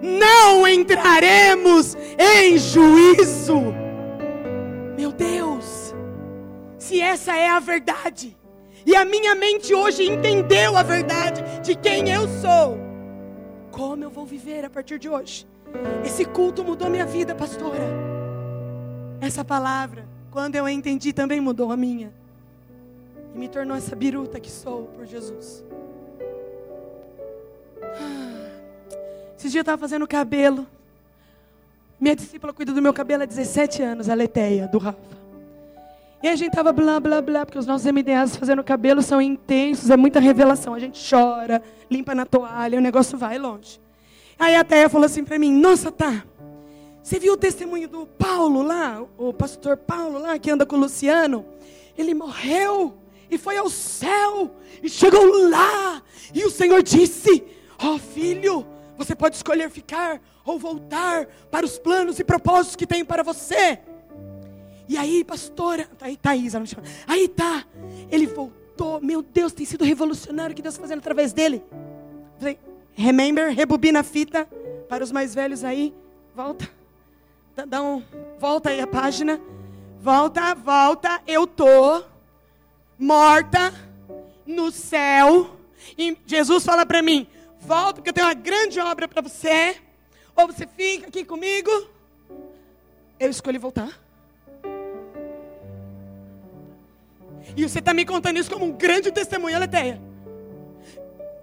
não 0.00 0.66
entraremos 0.66 1.94
em 2.18 2.56
juízo. 2.56 3.74
Meu 4.96 5.12
Deus, 5.12 5.94
se 6.78 7.02
essa 7.02 7.36
é 7.36 7.50
a 7.50 7.58
verdade, 7.58 8.34
e 8.86 8.96
a 8.96 9.04
minha 9.04 9.34
mente 9.34 9.74
hoje 9.74 10.04
entendeu 10.04 10.74
a 10.74 10.82
verdade 10.82 11.44
de 11.62 11.74
quem 11.74 12.08
eu 12.08 12.26
sou, 12.40 12.78
como 13.70 14.02
eu 14.02 14.08
vou 14.08 14.24
viver 14.24 14.64
a 14.64 14.70
partir 14.70 14.98
de 14.98 15.08
hoje? 15.08 15.46
Esse 16.02 16.24
culto 16.24 16.64
mudou 16.64 16.88
minha 16.88 17.04
vida, 17.04 17.34
pastora. 17.34 17.84
Essa 19.20 19.44
palavra, 19.44 20.08
quando 20.30 20.56
eu 20.56 20.66
entendi, 20.66 21.12
também 21.12 21.42
mudou 21.42 21.70
a 21.70 21.76
minha. 21.76 22.10
E 23.34 23.38
me 23.38 23.48
tornou 23.48 23.76
essa 23.76 23.94
biruta 23.94 24.40
que 24.40 24.50
sou 24.50 24.84
por 24.84 25.04
Jesus. 25.04 25.67
Esses 29.36 29.52
dias 29.52 29.54
eu 29.54 29.60
estava 29.60 29.78
fazendo 29.78 30.06
cabelo. 30.06 30.66
Minha 32.00 32.16
discípula 32.16 32.52
cuida 32.52 32.72
do 32.72 32.82
meu 32.82 32.92
cabelo 32.92 33.22
há 33.22 33.26
17 33.26 33.82
anos, 33.82 34.08
a 34.08 34.14
Leteia, 34.14 34.68
do 34.68 34.78
Rafa. 34.78 34.98
E 36.22 36.28
a 36.28 36.36
gente 36.36 36.52
tava 36.52 36.72
blá, 36.72 36.98
blá, 36.98 37.22
blá, 37.22 37.46
porque 37.46 37.58
os 37.58 37.66
nossos 37.66 37.90
MDAs 37.90 38.36
fazendo 38.36 38.62
cabelo 38.64 39.02
são 39.02 39.22
intensos, 39.22 39.90
é 39.90 39.96
muita 39.96 40.18
revelação. 40.18 40.74
A 40.74 40.78
gente 40.78 40.98
chora, 41.08 41.62
limpa 41.90 42.14
na 42.14 42.26
toalha, 42.26 42.78
o 42.78 42.82
negócio 42.82 43.16
vai 43.16 43.38
longe. 43.38 43.80
Aí 44.38 44.54
a 44.54 44.64
Teia 44.64 44.88
falou 44.88 45.06
assim 45.06 45.24
para 45.24 45.38
mim, 45.38 45.52
nossa, 45.52 45.90
tá, 45.90 46.24
você 47.08 47.18
viu 47.18 47.32
o 47.32 47.36
testemunho 47.38 47.88
do 47.88 48.04
Paulo 48.06 48.62
lá, 48.62 49.02
o 49.16 49.32
pastor 49.32 49.78
Paulo 49.78 50.18
lá, 50.18 50.38
que 50.38 50.50
anda 50.50 50.66
com 50.66 50.76
o 50.76 50.80
Luciano? 50.80 51.42
Ele 51.96 52.12
morreu 52.12 52.92
e 53.30 53.38
foi 53.38 53.56
ao 53.56 53.70
céu 53.70 54.50
e 54.82 54.90
chegou 54.90 55.48
lá. 55.48 56.02
E 56.34 56.44
o 56.44 56.50
Senhor 56.50 56.82
disse, 56.82 57.42
ó 57.78 57.94
oh, 57.94 57.98
filho, 57.98 58.66
você 58.96 59.14
pode 59.14 59.36
escolher 59.36 59.70
ficar 59.70 60.20
ou 60.44 60.58
voltar 60.58 61.26
para 61.50 61.64
os 61.64 61.78
planos 61.78 62.18
e 62.18 62.24
propósitos 62.24 62.76
que 62.76 62.86
tem 62.86 63.04
para 63.04 63.22
você. 63.22 63.78
E 64.88 64.96
aí, 64.96 65.22
pastora, 65.22 65.86
tá 65.98 66.06
aí 66.06 66.16
Thaís, 66.16 66.54
ela 66.54 66.62
me 66.62 66.66
chama. 66.66 66.82
Aí 67.06 67.28
tá, 67.28 67.64
ele 68.10 68.26
voltou. 68.26 69.00
Meu 69.00 69.22
Deus, 69.22 69.52
tem 69.52 69.66
sido 69.66 69.84
revolucionário 69.84 70.52
o 70.52 70.56
que 70.56 70.62
Deus 70.62 70.74
está 70.74 70.82
fazendo 70.82 71.00
através 71.00 71.32
dele. 71.32 71.62
Falei, 72.38 72.58
remember, 72.94 73.54
rebobina 73.54 74.00
a 74.00 74.02
fita 74.02 74.48
para 74.88 75.04
os 75.04 75.12
mais 75.12 75.34
velhos 75.34 75.62
aí. 75.62 75.94
Volta. 76.34 76.68
Dá 77.66 77.82
um, 77.82 78.02
volta 78.38 78.70
aí 78.70 78.80
a 78.80 78.86
página. 78.86 79.40
Volta, 80.00 80.54
volta. 80.54 81.20
Eu 81.26 81.46
tô 81.46 82.02
morta 82.98 83.74
no 84.46 84.70
céu. 84.70 85.56
E 85.96 86.16
Jesus 86.26 86.64
fala 86.64 86.86
para 86.86 87.02
mim: 87.02 87.26
volta, 87.60 87.94
porque 87.94 88.10
eu 88.10 88.14
tenho 88.14 88.26
uma 88.26 88.34
grande 88.34 88.80
obra 88.80 89.08
para 89.08 89.22
você. 89.22 89.76
Ou 90.36 90.46
você 90.46 90.66
fica 90.66 91.08
aqui 91.08 91.24
comigo. 91.24 91.70
Eu 93.18 93.30
escolhi 93.30 93.58
voltar. 93.58 93.98
E 97.56 97.68
você 97.68 97.80
está 97.80 97.92
me 97.92 98.04
contando 98.04 98.38
isso 98.38 98.50
como 98.50 98.64
um 98.64 98.72
grande 98.72 99.10
testemunho, 99.10 99.56
Aleteia. 99.56 100.00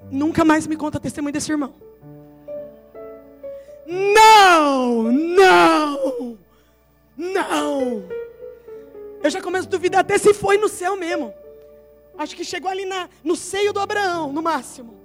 Nunca 0.10 0.46
mais 0.46 0.68
me 0.68 0.78
conta 0.78 1.00
testemunho 1.00 1.34
desse 1.34 1.52
irmão. 1.52 1.74
Não, 3.86 5.04
não, 5.04 6.38
não. 7.18 8.04
Eu 9.22 9.30
já 9.30 9.42
começo 9.42 9.68
a 9.68 9.72
duvidar 9.72 10.02
até 10.02 10.18
se 10.18 10.34
foi 10.34 10.58
no 10.58 10.70
céu 10.70 10.96
mesmo. 10.96 11.34
Acho 12.18 12.36
que 12.36 12.46
chegou 12.46 12.70
ali 12.70 12.86
na, 12.86 13.10
no 13.24 13.36
seio 13.36 13.74
do 13.74 13.80
Abraão, 13.80 14.32
no 14.32 14.42
máximo. 14.42 15.05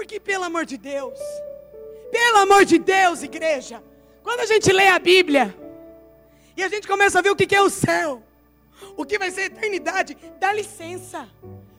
Porque, 0.00 0.18
pelo 0.18 0.44
amor 0.44 0.64
de 0.64 0.78
Deus, 0.78 1.18
pelo 2.10 2.38
amor 2.38 2.64
de 2.64 2.78
Deus, 2.78 3.22
igreja, 3.22 3.82
quando 4.22 4.40
a 4.40 4.46
gente 4.46 4.72
lê 4.72 4.86
a 4.86 4.98
Bíblia 4.98 5.54
e 6.56 6.62
a 6.62 6.70
gente 6.70 6.88
começa 6.88 7.18
a 7.18 7.22
ver 7.22 7.28
o 7.28 7.36
que 7.36 7.54
é 7.54 7.60
o 7.60 7.68
céu, 7.68 8.22
o 8.96 9.04
que 9.04 9.18
vai 9.18 9.30
ser 9.30 9.42
a 9.42 9.46
eternidade, 9.46 10.16
dá 10.40 10.54
licença. 10.54 11.28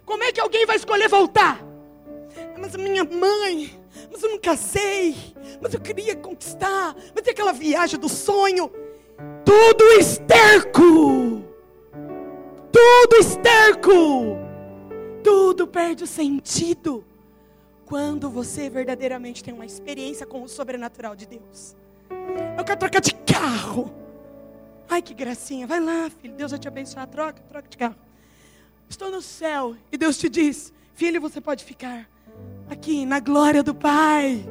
Como 0.05 0.23
é 0.23 0.31
que 0.31 0.39
alguém 0.39 0.67
vai 0.67 0.75
escolher 0.75 1.09
voltar? 1.09 1.65
Mas 2.59 2.75
minha 2.75 3.03
mãe, 3.03 3.81
mas 4.11 4.21
eu 4.21 4.29
não 4.29 4.37
casei, 4.37 5.15
mas 5.59 5.73
eu 5.73 5.81
queria 5.81 6.15
conquistar, 6.15 6.95
mas 7.15 7.23
tem 7.23 7.31
aquela 7.31 7.53
viagem 7.53 7.99
do 7.99 8.07
sonho. 8.07 8.71
Tudo 9.43 9.83
esterco, 9.99 11.41
tudo 12.71 13.15
esterco, 13.19 14.37
tudo 15.23 15.65
perde 15.65 16.03
o 16.03 16.07
sentido 16.07 17.03
quando 17.91 18.29
você 18.29 18.69
verdadeiramente 18.69 19.43
tem 19.43 19.53
uma 19.53 19.65
experiência 19.65 20.25
com 20.25 20.41
o 20.41 20.47
sobrenatural 20.47 21.13
de 21.13 21.25
Deus. 21.25 21.75
Eu 22.57 22.63
quero 22.63 22.79
trocar 22.79 23.01
de 23.01 23.13
carro. 23.13 23.93
Ai, 24.89 25.01
que 25.01 25.13
gracinha. 25.13 25.67
Vai 25.67 25.81
lá, 25.81 26.09
filho. 26.09 26.33
Deus 26.33 26.51
vai 26.51 26.59
te 26.61 26.69
abençoar. 26.69 27.05
Troca, 27.07 27.41
troca 27.49 27.67
de 27.67 27.75
carro. 27.75 27.97
Estou 28.89 29.11
no 29.11 29.21
céu 29.21 29.75
e 29.91 29.97
Deus 29.97 30.17
te 30.17 30.29
diz: 30.29 30.71
Filho, 30.95 31.19
você 31.19 31.41
pode 31.41 31.65
ficar 31.65 32.09
aqui 32.69 33.05
na 33.05 33.19
glória 33.19 33.61
do 33.61 33.75
Pai. 33.75 34.41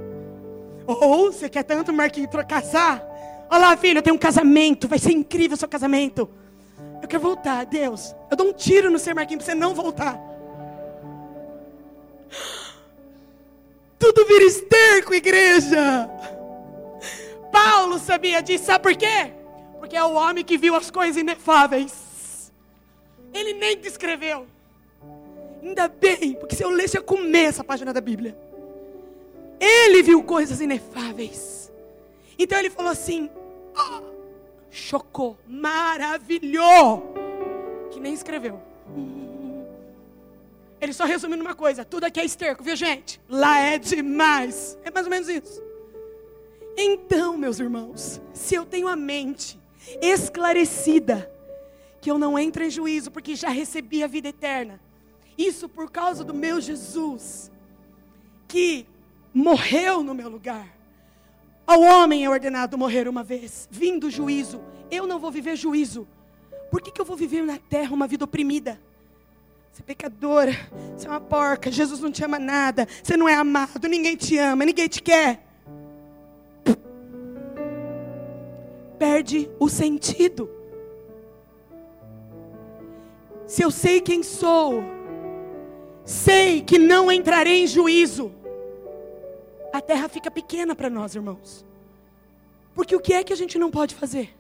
Ou 0.87 1.33
você 1.33 1.49
quer 1.49 1.63
tanto, 1.63 1.95
Marquinhos, 1.95 2.29
casar? 2.47 3.03
Olha 3.49 3.69
lá, 3.69 3.77
filho, 3.79 4.01
eu 4.01 4.03
tenho 4.03 4.17
um 4.17 4.19
casamento. 4.19 4.87
Vai 4.87 4.99
ser 4.99 5.13
incrível 5.13 5.55
o 5.55 5.59
seu 5.59 5.69
casamento. 5.69 6.29
Eu 7.01 7.09
quero 7.09 7.23
voltar, 7.23 7.65
Deus. 7.65 8.15
Eu 8.31 8.37
dou 8.37 8.49
um 8.49 8.53
tiro 8.53 8.91
no 8.91 8.99
seu 8.99 9.15
Marquinhos 9.15 9.43
para 9.43 9.55
você 9.55 9.59
não 9.59 9.75
voltar. 9.75 10.21
Tudo 14.01 14.25
vira 14.25 14.45
esterco, 14.45 15.15
igreja. 15.15 16.09
Paulo 17.53 17.99
sabia 17.99 18.41
disso, 18.41 18.65
sabe 18.65 18.83
por 18.83 18.97
quê? 18.97 19.31
Porque 19.79 19.95
é 19.95 20.03
o 20.03 20.15
homem 20.15 20.43
que 20.43 20.57
viu 20.57 20.75
as 20.75 20.91
coisas 20.91 21.19
inefáveis. 21.19 22.51
Ele 23.35 23.53
nem 23.53 23.79
descreveu. 23.79 24.47
Ainda 25.63 25.87
bem, 25.87 26.33
porque 26.33 26.57
se 26.57 26.65
eu 26.65 26.71
lesse, 26.71 26.97
eu 26.97 27.03
comer 27.03 27.45
essa 27.45 27.63
página 27.63 27.93
da 27.93 28.01
Bíblia. 28.01 28.35
Ele 29.61 30.03
viu 30.03 30.23
coisas 30.23 30.63
inefáveis. 30.63 31.71
Então 32.39 32.59
ele 32.59 32.71
falou 32.71 32.91
assim: 32.91 33.29
oh, 33.77 34.03
chocou, 34.71 35.37
maravilhou. 35.47 37.13
Que 37.91 38.01
nem 38.01 38.15
escreveu. 38.15 38.59
Ele 40.81 40.93
só 40.93 41.05
resumiu 41.05 41.37
numa 41.37 41.55
coisa: 41.55 41.85
tudo 41.85 42.05
aqui 42.05 42.21
é 42.21 42.25
esterco, 42.25 42.65
viu 42.65 42.75
gente? 42.75 43.21
Lá 43.29 43.59
é 43.59 43.79
demais. 43.79 44.79
É 44.85 44.91
mais 44.91 45.07
ou 45.07 45.11
menos 45.11 45.29
isso. 45.29 45.63
Então, 46.77 47.37
meus 47.37 47.59
irmãos, 47.61 48.21
se 48.33 48.55
eu 48.55 48.65
tenho 48.65 48.89
a 48.89 48.97
mente 48.97 49.59
esclarecida, 50.01 51.31
que 52.01 52.11
eu 52.11 52.19
não 52.19 52.39
entre 52.39 52.67
em 52.67 52.71
juízo, 52.71 53.11
porque 53.11 53.35
já 53.37 53.51
recebi 53.51 54.03
a 54.03 54.07
vida 54.07 54.29
eterna. 54.29 54.81
Isso 55.37 55.69
por 55.69 55.91
causa 55.91 56.25
do 56.25 56.35
meu 56.35 56.61
Jesus, 56.61 57.51
que 58.49 58.87
morreu 59.33 60.03
no 60.03 60.15
meu 60.15 60.29
lugar. 60.29 60.67
Ao 61.67 61.81
homem 61.81 62.25
é 62.25 62.31
ordenado 62.31 62.77
morrer 62.77 63.07
uma 63.07 63.23
vez, 63.23 63.69
vindo 63.71 64.11
juízo. 64.11 64.61
Eu 64.91 65.07
não 65.07 65.19
vou 65.19 65.31
viver 65.31 65.57
juízo. 65.57 66.07
Por 66.71 66.81
que, 66.81 66.91
que 66.91 67.01
eu 67.01 67.05
vou 67.05 67.17
viver 67.17 67.43
na 67.43 67.59
terra 67.59 67.95
uma 67.95 68.07
vida 68.07 68.25
oprimida? 68.25 68.81
Você 69.73 69.83
é 69.83 69.85
pecadora, 69.85 70.53
você 70.97 71.07
é 71.07 71.11
uma 71.11 71.21
porca, 71.21 71.71
Jesus 71.71 72.01
não 72.01 72.11
te 72.11 72.25
ama 72.25 72.39
nada, 72.39 72.87
você 73.03 73.17
não 73.17 73.29
é 73.29 73.35
amado, 73.35 73.89
ninguém 73.89 74.17
te 74.17 74.37
ama, 74.37 74.65
ninguém 74.65 74.89
te 74.89 75.03
quer. 75.03 75.51
perde 79.01 79.51
o 79.59 79.67
sentido. 79.67 80.51
Se 83.47 83.63
eu 83.63 83.71
sei 83.71 83.99
quem 83.99 84.23
sou, 84.23 84.85
sei 86.05 86.61
que 86.61 86.79
não 86.79 87.11
entrarei 87.11 87.65
em 87.65 87.67
juízo, 87.67 88.31
a 89.73 89.81
terra 89.81 90.07
fica 90.07 90.31
pequena 90.31 90.75
para 90.75 90.91
nós, 90.91 91.15
irmãos. 91.15 91.65
Porque 92.75 92.95
o 92.95 93.01
que 93.01 93.15
é 93.15 93.25
que 93.25 93.33
a 93.33 93.37
gente 93.37 93.59
não 93.59 93.71
pode 93.71 93.95
fazer? 93.95 94.37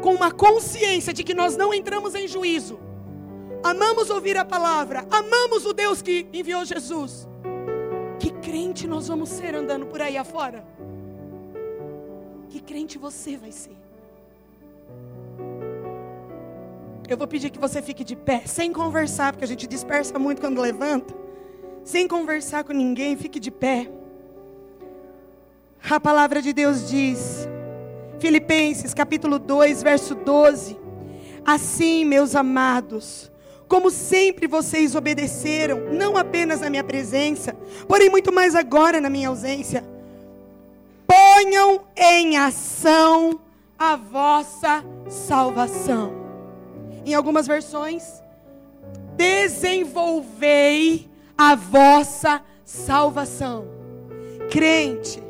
Com 0.00 0.14
uma 0.14 0.32
consciência 0.32 1.12
de 1.12 1.22
que 1.22 1.34
nós 1.34 1.54
não 1.54 1.74
entramos 1.74 2.14
em 2.14 2.26
juízo, 2.26 2.80
amamos 3.62 4.10
ouvir 4.10 4.36
a 4.36 4.44
palavra, 4.44 5.06
amamos 5.10 5.64
o 5.64 5.72
Deus 5.72 6.02
que 6.02 6.26
enviou 6.32 6.64
Jesus. 6.64 7.28
Que 8.18 8.30
crente 8.30 8.86
nós 8.86 9.08
vamos 9.08 9.28
ser 9.28 9.54
andando 9.54 9.86
por 9.86 10.00
aí 10.00 10.16
afora? 10.16 10.64
Que 12.48 12.60
crente 12.60 12.98
você 12.98 13.36
vai 13.36 13.50
ser? 13.50 13.76
Eu 17.08 17.16
vou 17.16 17.26
pedir 17.26 17.50
que 17.50 17.58
você 17.58 17.82
fique 17.82 18.04
de 18.04 18.14
pé, 18.14 18.42
sem 18.46 18.72
conversar, 18.72 19.32
porque 19.32 19.44
a 19.44 19.48
gente 19.48 19.66
dispersa 19.66 20.18
muito 20.18 20.40
quando 20.40 20.60
levanta. 20.60 21.14
Sem 21.84 22.06
conversar 22.06 22.62
com 22.62 22.72
ninguém, 22.72 23.16
fique 23.16 23.40
de 23.40 23.50
pé. 23.50 23.90
A 25.90 25.98
palavra 25.98 26.40
de 26.40 26.52
Deus 26.52 26.88
diz, 26.88 27.48
Filipenses 28.20 28.94
capítulo 28.94 29.38
2, 29.38 29.82
verso 29.82 30.14
12: 30.14 30.78
Assim, 31.44 32.04
meus 32.04 32.36
amados, 32.36 33.31
como 33.72 33.90
sempre 33.90 34.46
vocês 34.46 34.94
obedeceram, 34.94 35.94
não 35.94 36.14
apenas 36.14 36.60
na 36.60 36.68
minha 36.68 36.84
presença, 36.84 37.56
porém 37.88 38.10
muito 38.10 38.30
mais 38.30 38.54
agora 38.54 39.00
na 39.00 39.08
minha 39.08 39.28
ausência 39.30 39.82
ponham 41.06 41.80
em 41.96 42.36
ação 42.36 43.40
a 43.78 43.96
vossa 43.96 44.84
salvação. 45.08 46.12
Em 47.06 47.14
algumas 47.14 47.46
versões, 47.46 48.20
desenvolvei 49.16 51.08
a 51.36 51.54
vossa 51.54 52.42
salvação. 52.66 53.64
Crente, 54.50 55.21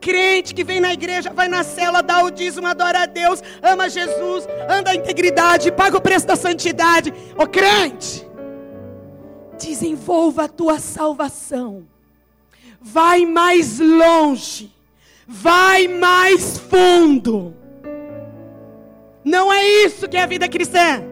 crente 0.00 0.54
que 0.54 0.64
vem 0.64 0.80
na 0.80 0.92
igreja, 0.92 1.30
vai 1.32 1.48
na 1.48 1.62
cela, 1.62 2.02
dá 2.02 2.22
o 2.24 2.30
dízimo, 2.30 2.66
adora 2.66 3.02
a 3.02 3.06
Deus, 3.06 3.42
ama 3.62 3.88
Jesus, 3.88 4.48
anda 4.68 4.90
a 4.90 4.94
integridade, 4.94 5.70
paga 5.70 5.96
o 5.96 6.00
preço 6.00 6.26
da 6.26 6.36
santidade. 6.36 7.12
Ô 7.36 7.46
crente, 7.46 8.26
desenvolva 9.58 10.44
a 10.44 10.48
tua 10.48 10.78
salvação 10.78 11.84
vai 12.80 13.26
mais 13.26 13.78
longe, 13.78 14.72
vai 15.26 15.86
mais 15.86 16.58
fundo. 16.58 17.54
Não 19.22 19.52
é 19.52 19.62
isso 19.84 20.08
que 20.08 20.16
é 20.16 20.22
a 20.22 20.26
vida 20.26 20.48
cristã. 20.48 21.02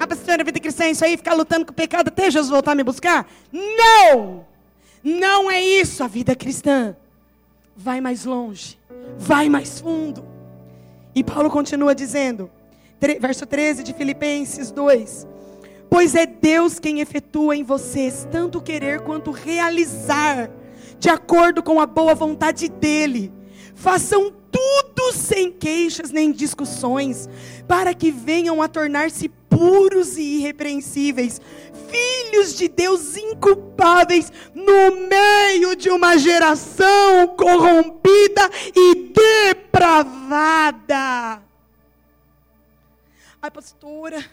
Ah, 0.00 0.06
pastor, 0.06 0.40
a 0.40 0.44
vida 0.44 0.58
cristã 0.58 0.84
é 0.84 0.90
isso 0.90 1.04
aí, 1.04 1.16
ficar 1.16 1.34
lutando 1.34 1.64
com 1.64 1.70
o 1.70 1.74
pecado 1.74 2.08
até 2.08 2.30
Jesus 2.30 2.50
voltar 2.50 2.74
me 2.74 2.82
buscar? 2.82 3.26
Não! 3.52 4.44
Não 5.02 5.50
é 5.50 5.62
isso 5.62 6.02
a 6.02 6.08
vida 6.08 6.34
cristã. 6.34 6.96
Vai 7.76 8.00
mais 8.00 8.24
longe, 8.24 8.78
vai 9.18 9.48
mais 9.48 9.80
fundo. 9.80 10.24
E 11.14 11.24
Paulo 11.24 11.50
continua 11.50 11.94
dizendo, 11.94 12.48
verso 13.20 13.44
13 13.44 13.82
de 13.82 13.92
Filipenses 13.92 14.70
2: 14.70 15.26
Pois 15.90 16.14
é 16.14 16.24
Deus 16.24 16.78
quem 16.78 17.00
efetua 17.00 17.56
em 17.56 17.64
vocês 17.64 18.28
tanto 18.30 18.60
querer 18.60 19.00
quanto 19.00 19.32
realizar, 19.32 20.50
de 21.00 21.08
acordo 21.08 21.62
com 21.62 21.80
a 21.80 21.86
boa 21.86 22.14
vontade 22.14 22.68
dEle. 22.68 23.32
Façam 23.74 24.32
tudo 24.52 25.12
sem 25.12 25.50
queixas 25.50 26.12
nem 26.12 26.30
discussões, 26.30 27.28
para 27.66 27.92
que 27.92 28.12
venham 28.12 28.62
a 28.62 28.68
tornar-se 28.68 29.28
puros 29.54 30.16
e 30.16 30.38
irrepreensíveis, 30.38 31.40
filhos 31.88 32.56
de 32.56 32.66
Deus 32.66 33.16
inculpáveis 33.16 34.32
no 34.52 34.96
meio 35.08 35.76
de 35.76 35.90
uma 35.90 36.18
geração 36.18 37.28
corrompida 37.36 38.50
e 38.74 39.12
depravada. 39.62 41.40
Ai, 43.40 43.50
pastora, 43.52 44.24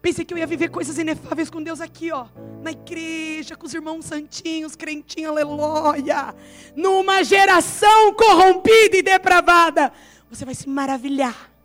pensei 0.00 0.24
que 0.24 0.32
eu 0.32 0.38
ia 0.38 0.46
viver 0.46 0.70
coisas 0.70 0.96
inefáveis 0.96 1.50
com 1.50 1.62
Deus 1.62 1.82
aqui, 1.82 2.10
ó, 2.10 2.26
na 2.62 2.70
igreja, 2.70 3.56
com 3.56 3.66
os 3.66 3.74
irmãos 3.74 4.06
santinhos, 4.06 4.74
crentinhos, 4.74 5.32
aleluia. 5.32 6.34
Numa 6.74 7.22
geração 7.22 8.14
corrompida 8.14 8.96
e 8.96 9.02
depravada, 9.02 9.92
você 10.30 10.46
vai 10.46 10.54
se 10.54 10.66
maravilhar 10.66 11.55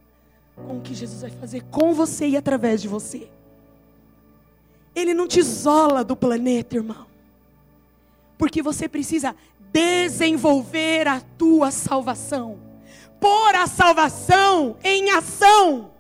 com 0.61 0.77
o 0.77 0.81
que 0.81 0.93
Jesus 0.93 1.21
vai 1.21 1.31
fazer 1.31 1.63
com 1.71 1.93
você 1.93 2.27
e 2.27 2.37
através 2.37 2.81
de 2.81 2.87
você. 2.87 3.27
Ele 4.95 5.13
não 5.13 5.27
te 5.27 5.39
isola 5.39 6.03
do 6.03 6.15
planeta, 6.15 6.75
irmão. 6.75 7.05
Porque 8.37 8.61
você 8.61 8.87
precisa 8.87 9.35
desenvolver 9.71 11.07
a 11.07 11.21
tua 11.21 11.71
salvação. 11.71 12.59
Pôr 13.19 13.55
a 13.55 13.67
salvação 13.67 14.77
em 14.83 15.11
ação 15.11 15.91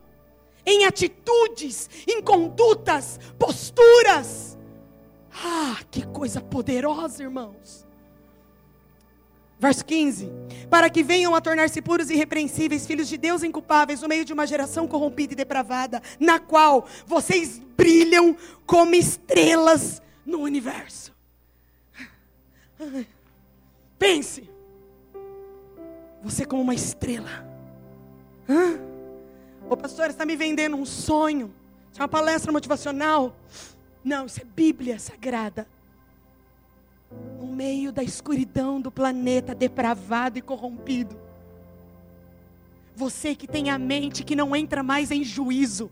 em 0.65 0.85
atitudes, 0.85 1.89
em 2.07 2.21
condutas, 2.21 3.19
posturas. 3.37 4.57
Ah, 5.43 5.77
que 5.89 6.05
coisa 6.07 6.41
poderosa, 6.41 7.23
irmãos. 7.23 7.85
Verso 9.61 9.85
15: 9.85 10.27
Para 10.71 10.89
que 10.89 11.03
venham 11.03 11.35
a 11.35 11.39
tornar-se 11.39 11.79
puros 11.83 12.09
e 12.09 12.15
irrepreensíveis, 12.15 12.87
filhos 12.87 13.07
de 13.07 13.15
Deus 13.15 13.43
inculpáveis, 13.43 14.01
no 14.01 14.07
meio 14.07 14.25
de 14.25 14.33
uma 14.33 14.47
geração 14.47 14.87
corrompida 14.87 15.33
e 15.33 15.35
depravada, 15.35 16.01
na 16.19 16.39
qual 16.39 16.87
vocês 17.05 17.61
brilham 17.77 18.35
como 18.65 18.95
estrelas 18.95 20.01
no 20.25 20.39
universo. 20.39 21.13
Pense, 23.99 24.49
você 26.23 26.43
como 26.43 26.63
uma 26.63 26.73
estrela. 26.73 27.45
Hã? 28.49 28.79
Ô 29.69 29.77
pastor, 29.77 30.09
está 30.09 30.25
me 30.25 30.35
vendendo 30.35 30.75
um 30.75 30.87
sonho. 30.87 31.53
Isso 31.91 32.01
é 32.01 32.03
uma 32.03 32.09
palestra 32.09 32.51
motivacional. 32.51 33.35
Não, 34.03 34.25
isso 34.25 34.41
é 34.41 34.43
Bíblia 34.43 34.97
sagrada. 34.97 35.67
No 37.39 37.47
meio 37.47 37.91
da 37.91 38.03
escuridão 38.03 38.79
do 38.79 38.91
planeta 38.91 39.53
depravado 39.53 40.37
e 40.37 40.41
corrompido. 40.41 41.19
Você 42.95 43.35
que 43.35 43.47
tem 43.47 43.69
a 43.69 43.77
mente 43.77 44.23
que 44.23 44.35
não 44.35 44.55
entra 44.55 44.83
mais 44.83 45.11
em 45.11 45.23
juízo, 45.23 45.89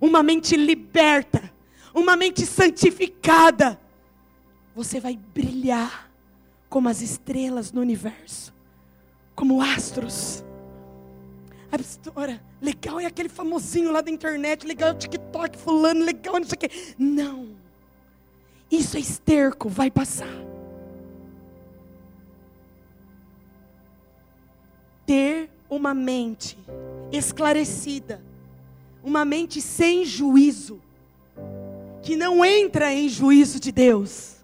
uma 0.00 0.22
mente 0.22 0.56
liberta, 0.56 1.52
uma 1.94 2.16
mente 2.16 2.46
santificada, 2.46 3.78
você 4.74 4.98
vai 4.98 5.16
brilhar 5.16 6.10
como 6.68 6.88
as 6.88 7.02
estrelas 7.02 7.72
no 7.72 7.80
universo, 7.80 8.54
como 9.34 9.60
astros. 9.60 10.42
A 11.70 11.76
pastora, 11.76 12.42
legal 12.60 12.98
é 12.98 13.06
aquele 13.06 13.28
famosinho 13.28 13.92
lá 13.92 14.00
da 14.00 14.10
internet, 14.10 14.66
legal 14.66 14.88
é 14.88 14.92
o 14.92 14.98
TikTok, 14.98 15.58
fulano, 15.58 16.04
legal 16.04 16.34
não 16.34 16.44
sei 16.44 16.56
o 16.56 16.58
quê. 16.58 16.70
Não. 16.98 17.48
Isso 18.70 18.96
é 18.96 19.00
esterco, 19.00 19.68
vai 19.68 19.90
passar. 19.90 20.49
Ter 25.10 25.50
uma 25.68 25.92
mente 25.92 26.56
esclarecida, 27.10 28.22
uma 29.02 29.24
mente 29.24 29.60
sem 29.60 30.04
juízo, 30.04 30.80
que 32.00 32.14
não 32.14 32.44
entra 32.44 32.94
em 32.94 33.08
juízo 33.08 33.58
de 33.58 33.72
Deus. 33.72 34.36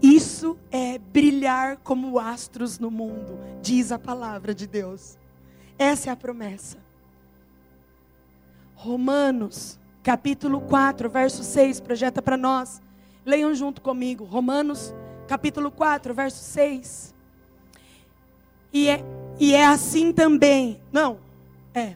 Isso 0.00 0.56
é 0.70 0.96
brilhar 0.96 1.76
como 1.84 2.18
astros 2.18 2.78
no 2.78 2.90
mundo, 2.90 3.38
diz 3.60 3.92
a 3.92 3.98
palavra 3.98 4.54
de 4.54 4.66
Deus. 4.66 5.18
Essa 5.78 6.08
é 6.08 6.12
a 6.14 6.16
promessa. 6.16 6.78
Romanos, 8.74 9.78
capítulo 10.02 10.62
4, 10.62 11.10
verso 11.10 11.44
6, 11.44 11.78
projeta 11.80 12.22
para 12.22 12.38
nós. 12.38 12.80
Leiam 13.26 13.54
junto 13.54 13.82
comigo. 13.82 14.24
Romanos, 14.24 14.94
capítulo 15.28 15.70
4, 15.70 16.14
verso 16.14 16.42
6. 16.42 17.19
E 18.72 18.88
é, 18.88 19.04
e 19.38 19.54
é 19.54 19.66
assim 19.66 20.12
também. 20.12 20.80
Não, 20.92 21.18
é. 21.74 21.94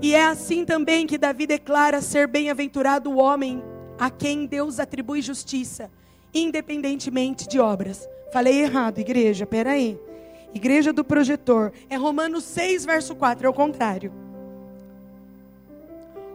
E 0.00 0.14
é 0.14 0.24
assim 0.24 0.64
também 0.64 1.06
que 1.06 1.18
Davi 1.18 1.46
declara 1.46 2.00
ser 2.00 2.26
bem-aventurado 2.26 3.10
o 3.10 3.18
homem 3.18 3.62
a 3.98 4.10
quem 4.10 4.46
Deus 4.46 4.80
atribui 4.80 5.22
justiça, 5.22 5.90
independentemente 6.32 7.48
de 7.48 7.60
obras. 7.60 8.08
Falei 8.32 8.62
errado, 8.62 8.98
igreja, 8.98 9.46
peraí. 9.46 9.98
aí. 9.98 10.14
Igreja 10.54 10.92
do 10.92 11.04
projetor. 11.04 11.72
É 11.90 11.96
Romanos 11.96 12.44
6, 12.44 12.84
verso 12.84 13.14
4. 13.16 13.46
É 13.46 13.50
o 13.50 13.52
contrário. 13.52 14.12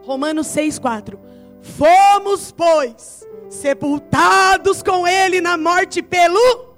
Romanos 0.02 0.46
6, 0.48 0.78
4. 0.78 1.18
Fomos, 1.62 2.52
pois, 2.52 3.26
sepultados 3.48 4.82
com 4.82 5.06
ele 5.06 5.40
na 5.40 5.56
morte 5.56 6.02
pelo. 6.02 6.69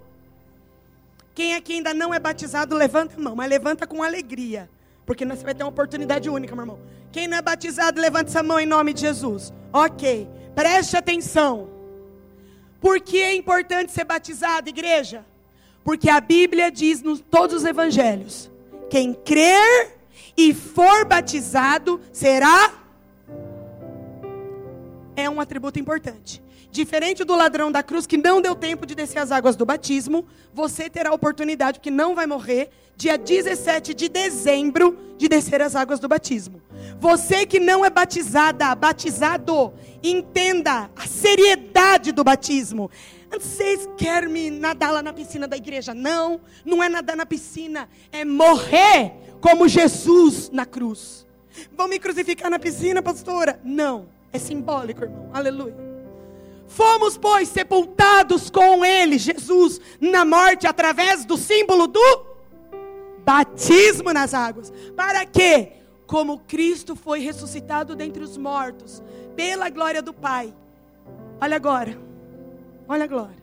Quem 1.35 1.55
aqui 1.55 1.75
ainda 1.75 1.95
não 1.95 2.12
é 2.12 2.18
batizado, 2.18 2.77
levanta 2.77 3.16
a 3.16 3.21
mão, 3.21 3.35
mas 3.35 3.49
levanta 3.49 3.87
com 3.87 4.03
alegria. 4.03 4.68
Porque 5.07 5.25
você 5.25 5.42
vai 5.42 5.55
ter 5.55 5.62
uma 5.62 5.71
oportunidade 5.71 6.29
única, 6.29 6.55
meu 6.55 6.62
irmão. 6.62 6.79
Quem 7.11 7.27
não 7.27 7.37
é 7.37 7.42
batizado, 7.42 8.01
levanta 8.01 8.31
essa 8.31 8.42
mão 8.42 8.61
em 8.61 8.66
nome 8.66 8.92
de 8.92 9.01
Jesus. 9.01 9.53
Ok, 9.73 10.29
preste 10.55 10.97
atenção. 10.97 11.68
Por 12.81 13.01
que 13.01 13.21
é 13.21 13.35
importante 13.35 13.92
ser 13.92 14.05
batizado, 14.05 14.68
igreja? 14.68 15.25
Porque 15.85 16.09
a 16.09 16.21
Bíblia 16.21 16.71
diz 16.71 17.03
nos 17.03 17.21
todos 17.21 17.57
os 17.57 17.64
evangelhos: 17.64 18.51
quem 18.90 19.14
crer 19.14 19.99
e 20.37 20.53
for 20.55 21.05
batizado 21.05 22.01
será. 22.12 22.75
É 25.14 25.29
um 25.29 25.40
atributo 25.40 25.79
importante. 25.79 26.42
Diferente 26.72 27.22
do 27.22 27.37
ladrão 27.37 27.70
da 27.70 27.82
cruz 27.82 28.06
que 28.06 28.16
não 28.16 28.40
deu 28.40 28.54
tempo 28.54 28.87
de 28.87 28.94
descer 28.94 29.18
as 29.18 29.30
águas 29.30 29.54
do 29.56 29.66
batismo, 29.66 30.24
você 30.54 30.88
terá 30.88 31.11
a 31.11 31.14
oportunidade, 31.14 31.78
porque 31.78 31.90
não 31.90 32.14
vai 32.14 32.26
morrer, 32.26 32.70
dia 32.96 33.18
17 33.18 33.92
de 33.92 34.08
dezembro, 34.08 34.96
de 35.18 35.28
descer 35.28 35.61
as 35.61 35.76
águas 35.76 36.00
do 36.00 36.08
batismo. 36.08 36.62
Você 36.98 37.44
que 37.44 37.61
não 37.61 37.85
é 37.85 37.90
batizada, 37.90 38.74
batizado, 38.74 39.74
entenda 40.02 40.90
a 40.96 41.06
seriedade 41.06 42.11
do 42.11 42.24
batismo. 42.24 42.90
Vocês 43.30 43.87
querem 43.98 44.30
me 44.30 44.50
nadar 44.50 44.94
lá 44.94 45.02
na 45.02 45.12
piscina 45.12 45.46
da 45.46 45.58
igreja? 45.58 45.92
Não, 45.92 46.40
não 46.64 46.82
é 46.82 46.88
nadar 46.88 47.16
na 47.16 47.26
piscina, 47.26 47.87
é 48.11 48.24
morrer 48.24 49.12
como 49.42 49.68
Jesus 49.68 50.49
na 50.51 50.64
cruz. 50.64 51.26
Vão 51.76 51.86
me 51.86 51.99
crucificar 51.99 52.51
na 52.51 52.59
piscina, 52.59 53.03
pastora? 53.03 53.61
Não, 53.62 54.07
é 54.32 54.38
simbólico, 54.38 55.03
irmão. 55.03 55.28
Aleluia. 55.34 55.91
Fomos, 56.75 57.16
pois, 57.16 57.49
sepultados 57.49 58.51
com 58.51 58.85
Ele, 58.85 59.18
Jesus, 59.18 59.81
na 60.01 60.25
morte, 60.25 60.66
através 60.66 61.25
do 61.25 61.37
símbolo 61.37 61.87
do 61.87 62.27
batismo 63.25 64.12
nas 64.12 64.35
águas. 64.35 64.73
Para 64.97 65.25
que, 65.27 65.68
como 66.07 66.41
Cristo 66.41 66.97
foi 66.97 67.20
ressuscitado 67.20 67.95
dentre 67.95 68.23
os 68.23 68.37
mortos, 68.37 69.03
pela 69.37 69.68
glória 69.68 70.03
do 70.03 70.12
Pai. 70.12 70.53
Olha 71.41 71.57
agora 71.57 72.12
Olha 72.89 73.05
a 73.05 73.07
glória. 73.07 73.43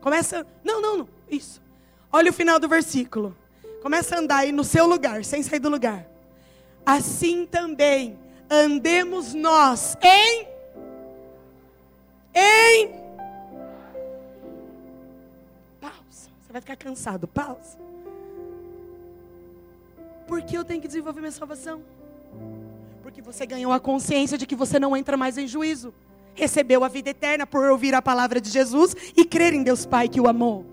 Começa. 0.00 0.46
Não, 0.64 0.80
não, 0.80 0.96
não. 0.96 1.08
Isso. 1.30 1.60
Olha 2.12 2.30
o 2.30 2.34
final 2.34 2.58
do 2.58 2.66
versículo. 2.66 3.36
Começa 3.82 4.16
a 4.16 4.18
andar 4.20 4.38
aí 4.38 4.52
no 4.52 4.64
seu 4.64 4.86
lugar, 4.86 5.22
sem 5.22 5.42
sair 5.42 5.58
do 5.58 5.68
lugar. 5.68 6.06
Assim 6.84 7.46
também 7.46 8.18
andemos 8.50 9.34
nós 9.34 9.96
em. 10.02 10.46
Em. 12.38 12.90
Pausa. 15.80 16.28
Você 16.42 16.52
vai 16.52 16.60
ficar 16.60 16.76
cansado. 16.76 17.26
Pausa. 17.26 17.78
Por 20.28 20.42
que 20.42 20.56
eu 20.56 20.64
tenho 20.64 20.82
que 20.82 20.86
desenvolver 20.86 21.20
minha 21.20 21.32
salvação? 21.32 21.80
Porque 23.02 23.22
você 23.22 23.46
ganhou 23.46 23.72
a 23.72 23.80
consciência 23.80 24.36
de 24.36 24.46
que 24.46 24.54
você 24.54 24.78
não 24.78 24.94
entra 24.94 25.16
mais 25.16 25.38
em 25.38 25.48
juízo. 25.48 25.94
Recebeu 26.34 26.84
a 26.84 26.88
vida 26.88 27.08
eterna 27.08 27.46
por 27.46 27.70
ouvir 27.70 27.94
a 27.94 28.02
palavra 28.02 28.38
de 28.38 28.50
Jesus 28.50 28.94
e 29.16 29.24
crer 29.24 29.54
em 29.54 29.62
Deus 29.62 29.86
Pai 29.86 30.06
que 30.06 30.20
o 30.20 30.28
amou. 30.28 30.66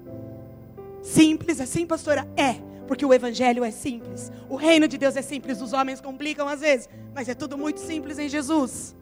Simples 1.01 1.61
assim, 1.61 1.86
pastora? 1.86 2.28
É, 2.36 2.55
porque 2.88 3.05
o 3.05 3.14
evangelho 3.14 3.64
é 3.64 3.72
simples. 3.72 4.30
O 4.49 4.57
reino 4.57 4.86
de 4.88 4.97
Deus 4.97 5.16
é 5.16 5.22
simples, 5.22 5.61
os 5.61 5.72
homens 5.72 6.01
complicam 6.01 6.49
às 6.49 6.59
vezes, 6.59 6.89
mas 7.14 7.30
é 7.30 7.34
tudo 7.34 7.57
muito 7.57 7.80
simples 7.80 8.20
em 8.20 8.28
Jesus. 8.28 8.93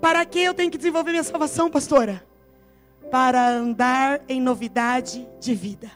Para 0.00 0.24
que 0.24 0.40
eu 0.40 0.54
tenho 0.54 0.70
que 0.70 0.78
desenvolver 0.78 1.10
minha 1.10 1.22
salvação, 1.22 1.70
pastora? 1.70 2.24
Para 3.10 3.48
andar 3.48 4.22
em 4.28 4.40
novidade 4.40 5.28
de 5.38 5.54
vida. 5.54 5.90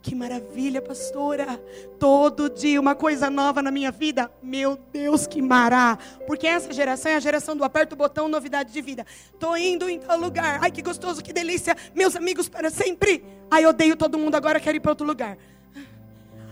Que 0.00 0.14
maravilha, 0.14 0.80
pastora. 0.80 1.60
Todo 1.98 2.48
dia 2.48 2.80
uma 2.80 2.94
coisa 2.94 3.28
nova 3.28 3.60
na 3.60 3.70
minha 3.70 3.90
vida. 3.90 4.30
Meu 4.42 4.78
Deus, 4.90 5.26
que 5.26 5.42
mará. 5.42 5.98
Porque 6.26 6.46
essa 6.46 6.72
geração 6.72 7.12
é 7.12 7.16
a 7.16 7.20
geração 7.20 7.54
do 7.54 7.64
aperto 7.64 7.92
o 7.94 7.96
botão, 7.96 8.28
novidade 8.28 8.72
de 8.72 8.80
vida. 8.80 9.04
Tô 9.38 9.54
indo 9.56 9.88
em 9.88 9.98
tal 9.98 10.18
lugar. 10.18 10.60
Ai, 10.62 10.70
que 10.70 10.80
gostoso, 10.80 11.22
que 11.22 11.32
delícia. 11.32 11.76
Meus 11.94 12.16
amigos 12.16 12.48
para 12.48 12.70
sempre. 12.70 13.22
Ai, 13.50 13.66
odeio 13.66 13.96
todo 13.96 14.18
mundo 14.18 14.36
agora, 14.36 14.58
quero 14.58 14.76
ir 14.76 14.80
para 14.80 14.92
outro 14.92 15.06
lugar. 15.06 15.36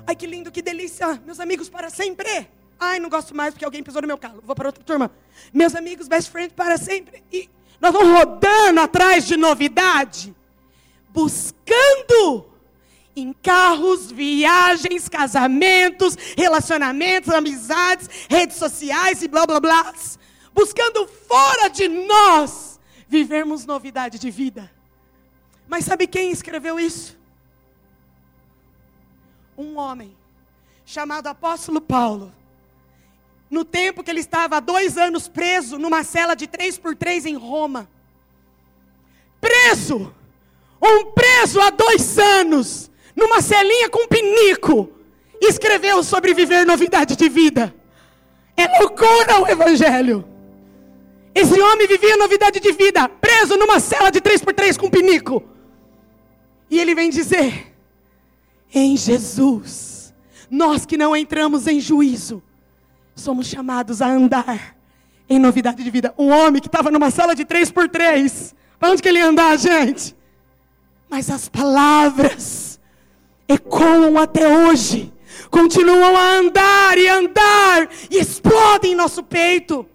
Ai, 0.07 0.14
que 0.14 0.27
lindo, 0.27 0.53
que 0.53 0.61
delícia. 0.61 1.20
Meus 1.24 1.41
amigos 1.41 1.70
para 1.70 1.89
sempre. 1.89 2.49
Ai, 2.79 2.99
não 2.99 3.09
gosto 3.09 3.35
mais 3.35 3.55
porque 3.55 3.64
alguém 3.64 3.83
pisou 3.83 4.03
no 4.03 4.09
meu 4.09 4.18
carro. 4.18 4.43
Vou 4.45 4.55
para 4.55 4.68
outra 4.68 4.85
turma. 4.85 5.11
Meus 5.53 5.74
amigos, 5.74 6.09
best 6.09 6.31
friend 6.31 6.53
para 6.55 6.77
sempre. 6.77 7.22
E 7.33 7.49
nós 7.81 7.93
vamos 7.93 8.18
rodando 8.18 8.81
atrás 8.81 9.27
de 9.27 9.37
novidade, 9.37 10.35
buscando 11.09 12.47
em 13.14 13.33
carros, 13.33 14.11
viagens, 14.11 15.09
casamentos, 15.09 16.16
relacionamentos, 16.37 17.33
amizades, 17.33 18.09
redes 18.29 18.57
sociais 18.57 19.22
e 19.22 19.29
blá 19.29 19.47
blá 19.47 19.59
blá, 19.59 19.95
buscando 20.55 21.07
fora 21.07 21.68
de 21.68 21.89
nós 21.89 22.79
vivermos 23.09 23.64
novidade 23.64 24.18
de 24.18 24.31
vida. 24.31 24.70
Mas 25.66 25.85
sabe 25.85 26.07
quem 26.07 26.31
escreveu 26.31 26.79
isso? 26.79 27.16
Um 29.57 29.79
homem 29.79 30.14
chamado 30.85 31.27
Apóstolo 31.27 31.81
Paulo. 31.81 32.33
No 33.51 33.65
tempo 33.65 34.03
que 34.03 34.11
ele 34.11 34.21
estava 34.21 34.57
há 34.57 34.61
dois 34.61 34.99
anos 34.99 35.29
preso 35.29 35.79
numa 35.79 36.03
cela 36.03 36.35
de 36.35 36.47
três 36.47 36.77
por 36.77 36.97
três 36.97 37.25
em 37.25 37.37
Roma. 37.37 37.89
Preso! 39.41 40.13
Um 40.83 41.13
preso 41.13 41.61
há 41.61 41.71
dois 41.71 42.19
anos 42.19 42.91
numa 43.17 43.41
celinha 43.41 43.89
com 43.89 44.07
pinico, 44.07 44.91
escreveu 45.41 46.03
sobre 46.05 46.35
viver 46.35 46.67
novidade 46.67 47.17
de 47.17 47.29
vida. 47.29 47.75
É 48.57 48.79
loucura 48.79 49.41
o 49.41 49.49
Evangelho. 49.49 50.25
Esse 51.35 51.61
homem 51.61 51.87
vivia 51.87 52.17
novidade 52.17 52.61
de 52.61 52.73
vida, 52.73 53.09
preso 53.09 53.57
numa 53.57 53.81
cela 53.81 54.11
de 54.11 54.21
3x3 54.21 54.79
com 54.79 54.91
pinico. 54.91 55.43
E 56.71 56.79
ele 56.79 56.95
vem 56.95 57.11
dizer: 57.11 57.75
em 58.73 58.97
Jesus, 58.97 60.15
nós 60.51 60.87
que 60.87 60.97
não 60.97 61.17
entramos 61.17 61.67
em 61.67 61.81
juízo, 61.81 62.43
somos 63.17 63.47
chamados 63.47 64.03
a 64.03 64.07
andar 64.07 64.77
em 65.29 65.39
novidade 65.39 65.83
de 65.83 65.91
vida. 65.91 66.14
Um 66.17 66.31
homem 66.31 66.61
que 66.61 66.69
estava 66.69 66.91
numa 66.91 67.11
sala 67.11 67.35
de 67.35 67.45
3x3, 67.45 68.55
para 68.79 68.91
onde 68.91 69.03
que 69.03 69.09
ele 69.09 69.19
ia 69.19 69.27
andar, 69.27 69.57
gente? 69.59 70.14
Mas 71.09 71.31
as 71.31 71.49
palavras 71.49 72.79
ecoam 73.49 74.19
até 74.19 74.47
hoje, 74.47 75.12
continuam 75.51 76.17
a 76.17 76.37
andar 76.37 76.99
e 76.99 77.09
andar 77.09 77.89
e 78.11 78.19
explodem 78.19 78.93
em 78.93 78.97
nosso 78.97 79.23
peito. 79.23 79.87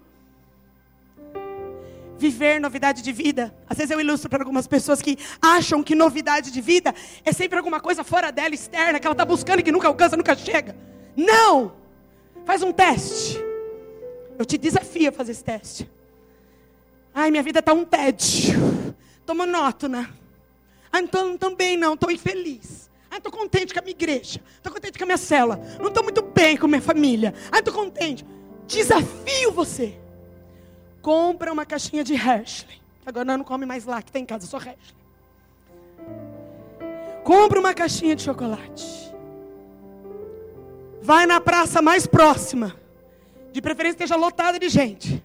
Viver 2.18 2.60
novidade 2.60 3.02
de 3.02 3.12
vida. 3.12 3.54
Às 3.68 3.78
vezes 3.78 3.90
eu 3.90 4.00
ilustro 4.00 4.30
para 4.30 4.42
algumas 4.42 4.66
pessoas 4.66 5.02
que 5.02 5.18
acham 5.40 5.82
que 5.82 5.94
novidade 5.94 6.50
de 6.50 6.60
vida 6.60 6.94
é 7.24 7.32
sempre 7.32 7.58
alguma 7.58 7.80
coisa 7.80 8.04
fora 8.04 8.30
dela, 8.30 8.54
externa, 8.54 9.00
que 9.00 9.06
ela 9.06 9.14
está 9.14 9.24
buscando 9.24 9.60
e 9.60 9.62
que 9.62 9.72
nunca 9.72 9.88
alcança, 9.88 10.16
nunca 10.16 10.36
chega. 10.36 10.76
Não! 11.16 11.81
Faz 12.44 12.62
um 12.62 12.72
teste. 12.72 13.38
Eu 14.38 14.44
te 14.44 14.58
desafio 14.58 15.08
a 15.08 15.12
fazer 15.12 15.32
esse 15.32 15.44
teste. 15.44 15.90
Ai, 17.14 17.30
minha 17.30 17.42
vida 17.42 17.60
está 17.60 17.72
um 17.72 17.84
tédio. 17.84 18.94
Estou 19.20 19.34
monótona. 19.34 20.10
Ah, 20.92 21.00
então 21.00 21.36
também 21.38 21.76
não, 21.76 21.94
estou 21.94 22.10
infeliz. 22.10 22.90
Ah, 23.10 23.18
estou 23.18 23.30
contente 23.30 23.72
com 23.72 23.80
a 23.80 23.82
minha 23.82 23.92
igreja. 23.92 24.40
Estou 24.56 24.72
contente 24.72 24.98
com 24.98 25.04
a 25.04 25.06
minha 25.06 25.18
cela. 25.18 25.56
Não 25.78 25.88
estou 25.88 26.02
muito 26.02 26.22
bem 26.22 26.56
com 26.56 26.66
a 26.66 26.68
minha 26.68 26.82
família. 26.82 27.34
Ah, 27.50 27.58
estou 27.58 27.74
contente. 27.74 28.24
Desafio 28.66 29.52
você. 29.52 29.98
Compra 31.02 31.52
uma 31.52 31.66
caixinha 31.66 32.02
de 32.02 32.14
Hershey. 32.14 32.80
Agora 33.04 33.24
não 33.24 33.44
come 33.44 33.66
mais 33.66 33.84
lá, 33.84 34.00
que 34.00 34.10
tem 34.10 34.22
em 34.22 34.26
casa, 34.26 34.46
só 34.46 34.56
Hershey. 34.56 34.94
Compra 37.22 37.60
uma 37.60 37.74
caixinha 37.74 38.16
de 38.16 38.22
chocolate. 38.22 39.11
Vai 41.02 41.26
na 41.26 41.40
praça 41.40 41.82
mais 41.82 42.06
próxima. 42.06 42.76
De 43.50 43.60
preferência 43.60 43.96
esteja 43.96 44.14
lotada 44.14 44.56
de 44.56 44.68
gente. 44.68 45.22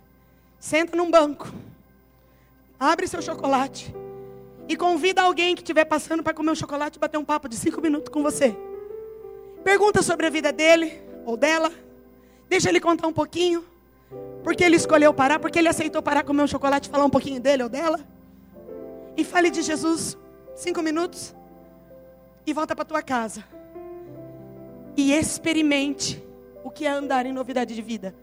Senta 0.59 0.97
num 0.97 1.11
banco. 1.11 1.53
Abre 2.79 3.07
seu 3.07 3.21
chocolate 3.21 3.93
e 4.67 4.75
convida 4.75 5.21
alguém 5.21 5.55
que 5.55 5.61
estiver 5.61 5.85
passando 5.85 6.23
para 6.23 6.33
comer 6.33 6.49
um 6.49 6.55
chocolate 6.55 6.97
e 6.97 6.99
bater 6.99 7.19
um 7.19 7.23
papo 7.23 7.47
de 7.47 7.55
cinco 7.55 7.79
minutos 7.79 8.11
com 8.11 8.23
você. 8.23 8.57
Pergunta 9.63 10.01
sobre 10.01 10.25
a 10.25 10.31
vida 10.31 10.51
dele 10.51 10.99
ou 11.23 11.37
dela. 11.37 11.71
Deixa 12.49 12.69
ele 12.69 12.79
contar 12.79 13.07
um 13.07 13.13
pouquinho. 13.13 13.63
Porque 14.43 14.63
ele 14.63 14.77
escolheu 14.77 15.13
parar, 15.13 15.37
porque 15.37 15.59
ele 15.59 15.67
aceitou 15.67 16.01
parar 16.01 16.23
comer 16.23 16.41
um 16.41 16.47
chocolate 16.47 16.89
e 16.89 16.91
falar 16.91 17.05
um 17.05 17.09
pouquinho 17.09 17.39
dele 17.39 17.61
ou 17.61 17.69
dela. 17.69 17.99
E 19.15 19.23
fale 19.23 19.51
de 19.51 19.61
Jesus 19.61 20.17
cinco 20.55 20.81
minutos 20.81 21.35
e 22.47 22.51
volta 22.51 22.75
para 22.75 22.83
tua 22.83 23.03
casa. 23.03 23.43
E 24.97 25.13
experimente 25.13 26.21
o 26.63 26.69
que 26.69 26.85
é 26.85 26.89
andar 26.89 27.25
em 27.25 27.31
novidade 27.31 27.73
de 27.73 27.81
vida. 27.81 28.13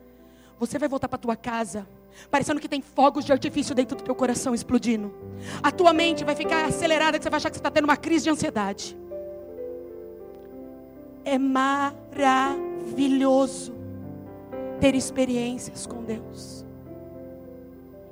Você 0.59 0.79
vai 0.79 0.89
voltar 0.89 1.09
para 1.09 1.19
tua 1.19 1.37
casa 1.37 1.87
parecendo 2.31 2.61
que 2.61 2.69
tem 2.69 2.81
fogos 2.81 3.25
de 3.25 3.33
artifício 3.33 3.75
dentro 3.75 3.97
do 3.97 4.05
teu 4.05 4.15
coração 4.15 4.55
explodindo. 4.55 5.13
A 5.63 5.73
tua 5.73 5.93
mente 5.93 6.25
vai 6.25 6.35
ficar 6.35 6.65
acelerada, 6.67 7.19
que 7.19 7.25
você 7.25 7.31
vai 7.31 7.39
achar 7.39 7.51
que 7.51 7.57
você 7.57 7.61
está 7.61 7.71
tendo 7.71 7.85
uma 7.85 7.97
crise 7.97 8.25
de 8.25 8.31
ansiedade. 8.31 8.97
É 11.25 11.39
maravilhoso 11.39 12.55
ter 14.81 14.95
experiências 14.95 15.87
com 15.87 16.03
Deus. 16.03 16.65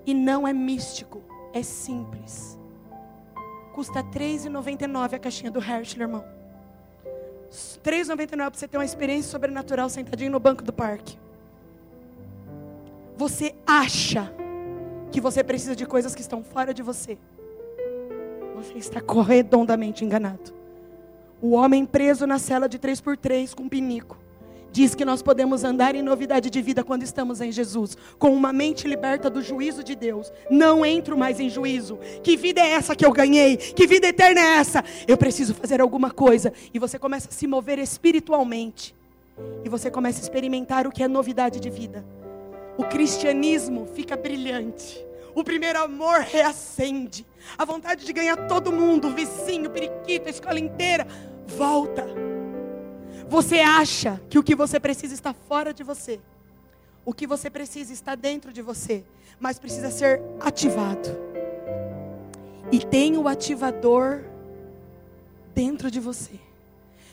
E 0.06 0.14
não 0.14 0.48
é 0.48 0.52
místico, 0.52 1.22
é 1.52 1.62
simples. 1.62 2.58
Custa 3.72 4.00
R$ 4.00 4.06
3,99 4.12 5.14
a 5.14 5.18
caixinha 5.18 5.50
do 5.50 5.60
Hershey, 5.60 6.00
irmão. 6.00 6.24
R$ 7.52 7.92
3,99 7.92 8.36
para 8.36 8.50
você 8.50 8.66
ter 8.66 8.78
uma 8.78 8.84
experiência 8.84 9.30
sobrenatural 9.30 9.88
sentadinho 9.90 10.30
no 10.30 10.40
banco 10.40 10.62
do 10.62 10.72
parque. 10.72 11.18
Você 13.16 13.54
acha 13.66 14.32
que 15.10 15.20
você 15.20 15.44
precisa 15.44 15.76
de 15.76 15.84
coisas 15.84 16.14
que 16.14 16.22
estão 16.22 16.42
fora 16.42 16.72
de 16.72 16.82
você, 16.82 17.18
você 18.54 18.78
está 18.78 19.00
corredondamente 19.00 20.04
enganado. 20.04 20.54
O 21.40 21.50
homem 21.52 21.84
preso 21.84 22.26
na 22.26 22.38
cela 22.38 22.68
de 22.68 22.78
3x3 22.78 23.54
com 23.54 23.68
pinico 23.68 24.21
diz 24.72 24.94
que 24.94 25.04
nós 25.04 25.22
podemos 25.22 25.62
andar 25.62 25.94
em 25.94 26.02
novidade 26.02 26.50
de 26.50 26.62
vida 26.62 26.82
quando 26.82 27.02
estamos 27.02 27.40
em 27.40 27.52
Jesus, 27.52 27.96
com 28.18 28.34
uma 28.34 28.52
mente 28.52 28.88
liberta 28.88 29.30
do 29.30 29.42
juízo 29.42 29.84
de 29.84 29.94
Deus. 29.94 30.32
Não 30.50 30.84
entro 30.84 31.16
mais 31.16 31.38
em 31.38 31.48
juízo. 31.48 31.98
Que 32.22 32.36
vida 32.36 32.60
é 32.60 32.70
essa 32.72 32.96
que 32.96 33.06
eu 33.06 33.12
ganhei? 33.12 33.56
Que 33.56 33.86
vida 33.86 34.08
eterna 34.08 34.40
é 34.40 34.56
essa? 34.56 34.84
Eu 35.06 35.16
preciso 35.16 35.54
fazer 35.54 35.80
alguma 35.80 36.10
coisa. 36.10 36.52
E 36.72 36.78
você 36.78 36.98
começa 36.98 37.28
a 37.28 37.32
se 37.32 37.46
mover 37.46 37.78
espiritualmente. 37.78 38.94
E 39.64 39.68
você 39.68 39.90
começa 39.90 40.18
a 40.20 40.22
experimentar 40.22 40.86
o 40.86 40.90
que 40.90 41.02
é 41.02 41.08
novidade 41.08 41.60
de 41.60 41.70
vida 41.70 42.04
o 42.76 42.84
cristianismo 42.84 43.86
fica 43.94 44.16
brilhante. 44.16 45.04
O 45.34 45.42
primeiro 45.42 45.82
amor 45.82 46.20
reacende. 46.20 47.24
A 47.56 47.64
vontade 47.64 48.04
de 48.04 48.12
ganhar 48.12 48.36
todo 48.48 48.72
mundo, 48.72 49.08
o 49.08 49.14
vizinho, 49.14 49.68
o 49.68 49.72
periquito, 49.72 50.26
a 50.26 50.30
escola 50.30 50.58
inteira, 50.58 51.06
volta. 51.46 52.06
Você 53.32 53.60
acha 53.60 54.20
que 54.28 54.38
o 54.38 54.42
que 54.42 54.54
você 54.54 54.78
precisa 54.78 55.14
está 55.14 55.32
fora 55.32 55.72
de 55.72 55.82
você. 55.82 56.20
O 57.02 57.14
que 57.14 57.26
você 57.26 57.48
precisa 57.48 57.90
está 57.90 58.14
dentro 58.14 58.52
de 58.52 58.60
você, 58.60 59.04
mas 59.40 59.58
precisa 59.58 59.90
ser 59.90 60.20
ativado. 60.38 61.08
E 62.70 62.78
tem 62.80 63.16
o 63.16 63.26
ativador 63.26 64.20
dentro 65.54 65.90
de 65.90 65.98
você. 65.98 66.32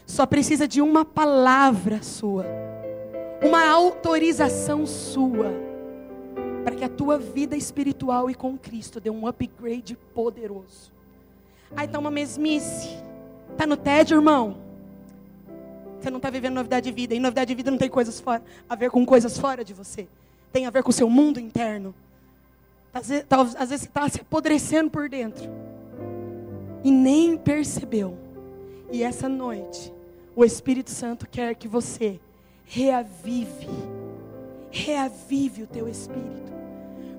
Só 0.05 0.25
precisa 0.25 0.67
de 0.67 0.81
uma 0.81 1.05
palavra 1.05 2.03
sua 2.03 2.45
uma 3.41 3.69
autorização 3.69 4.85
sua 4.85 5.53
para 6.65 6.75
que 6.75 6.83
a 6.83 6.89
tua 6.89 7.17
vida 7.17 7.55
espiritual 7.55 8.29
e 8.29 8.35
com 8.35 8.57
Cristo 8.57 8.99
dê 8.99 9.09
um 9.09 9.25
upgrade 9.25 9.97
poderoso. 10.13 10.91
Aí 11.77 11.85
está 11.85 11.97
uma 11.97 12.11
mesmice. 12.11 12.89
Está 13.53 13.65
no 13.65 13.77
tédio, 13.77 14.17
irmão? 14.17 14.68
Você 15.99 16.09
não 16.09 16.17
está 16.17 16.29
vivendo 16.29 16.55
novidade 16.55 16.89
de 16.89 16.95
vida. 16.95 17.13
E 17.13 17.19
novidade 17.19 17.49
de 17.49 17.55
vida 17.55 17.71
não 17.71 17.77
tem 17.77 17.89
coisas 17.89 18.19
fora, 18.19 18.41
a 18.69 18.75
ver 18.75 18.89
com 18.89 19.05
coisas 19.05 19.37
fora 19.37 19.63
de 19.63 19.73
você. 19.73 20.07
Tem 20.51 20.65
a 20.65 20.69
ver 20.69 20.83
com 20.83 20.89
o 20.89 20.93
seu 20.93 21.09
mundo 21.09 21.39
interno. 21.39 21.93
Às 22.93 23.07
vezes, 23.07 23.25
às 23.29 23.69
vezes 23.69 23.81
você 23.81 23.87
está 23.87 24.09
se 24.09 24.21
apodrecendo 24.21 24.89
por 24.89 25.09
dentro. 25.09 25.49
E 26.83 26.91
nem 26.91 27.37
percebeu. 27.37 28.17
E 28.91 29.03
essa 29.03 29.29
noite, 29.29 29.93
o 30.35 30.43
Espírito 30.43 30.89
Santo 30.89 31.27
quer 31.27 31.53
que 31.55 31.67
você 31.67 32.19
reavive. 32.65 33.67
Reavive 34.71 35.63
o 35.63 35.67
teu 35.67 35.87
espírito. 35.87 36.49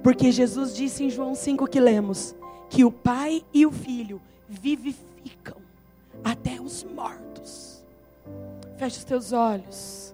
Porque 0.03 0.33
Jesus 0.33 0.75
disse 0.75 1.05
em 1.05 1.11
João 1.11 1.35
5 1.35 1.67
que 1.67 1.79
lemos 1.79 2.35
que 2.69 2.85
o 2.85 2.91
Pai 2.91 3.45
e 3.53 3.67
o 3.67 3.71
Filho 3.71 4.21
vivificam 4.49 5.57
até 6.25 6.61
os 6.61 6.85
mortos. 6.85 7.70
Feche 8.81 8.97
os 8.97 9.05
teus 9.05 9.33
olhos. 9.33 10.10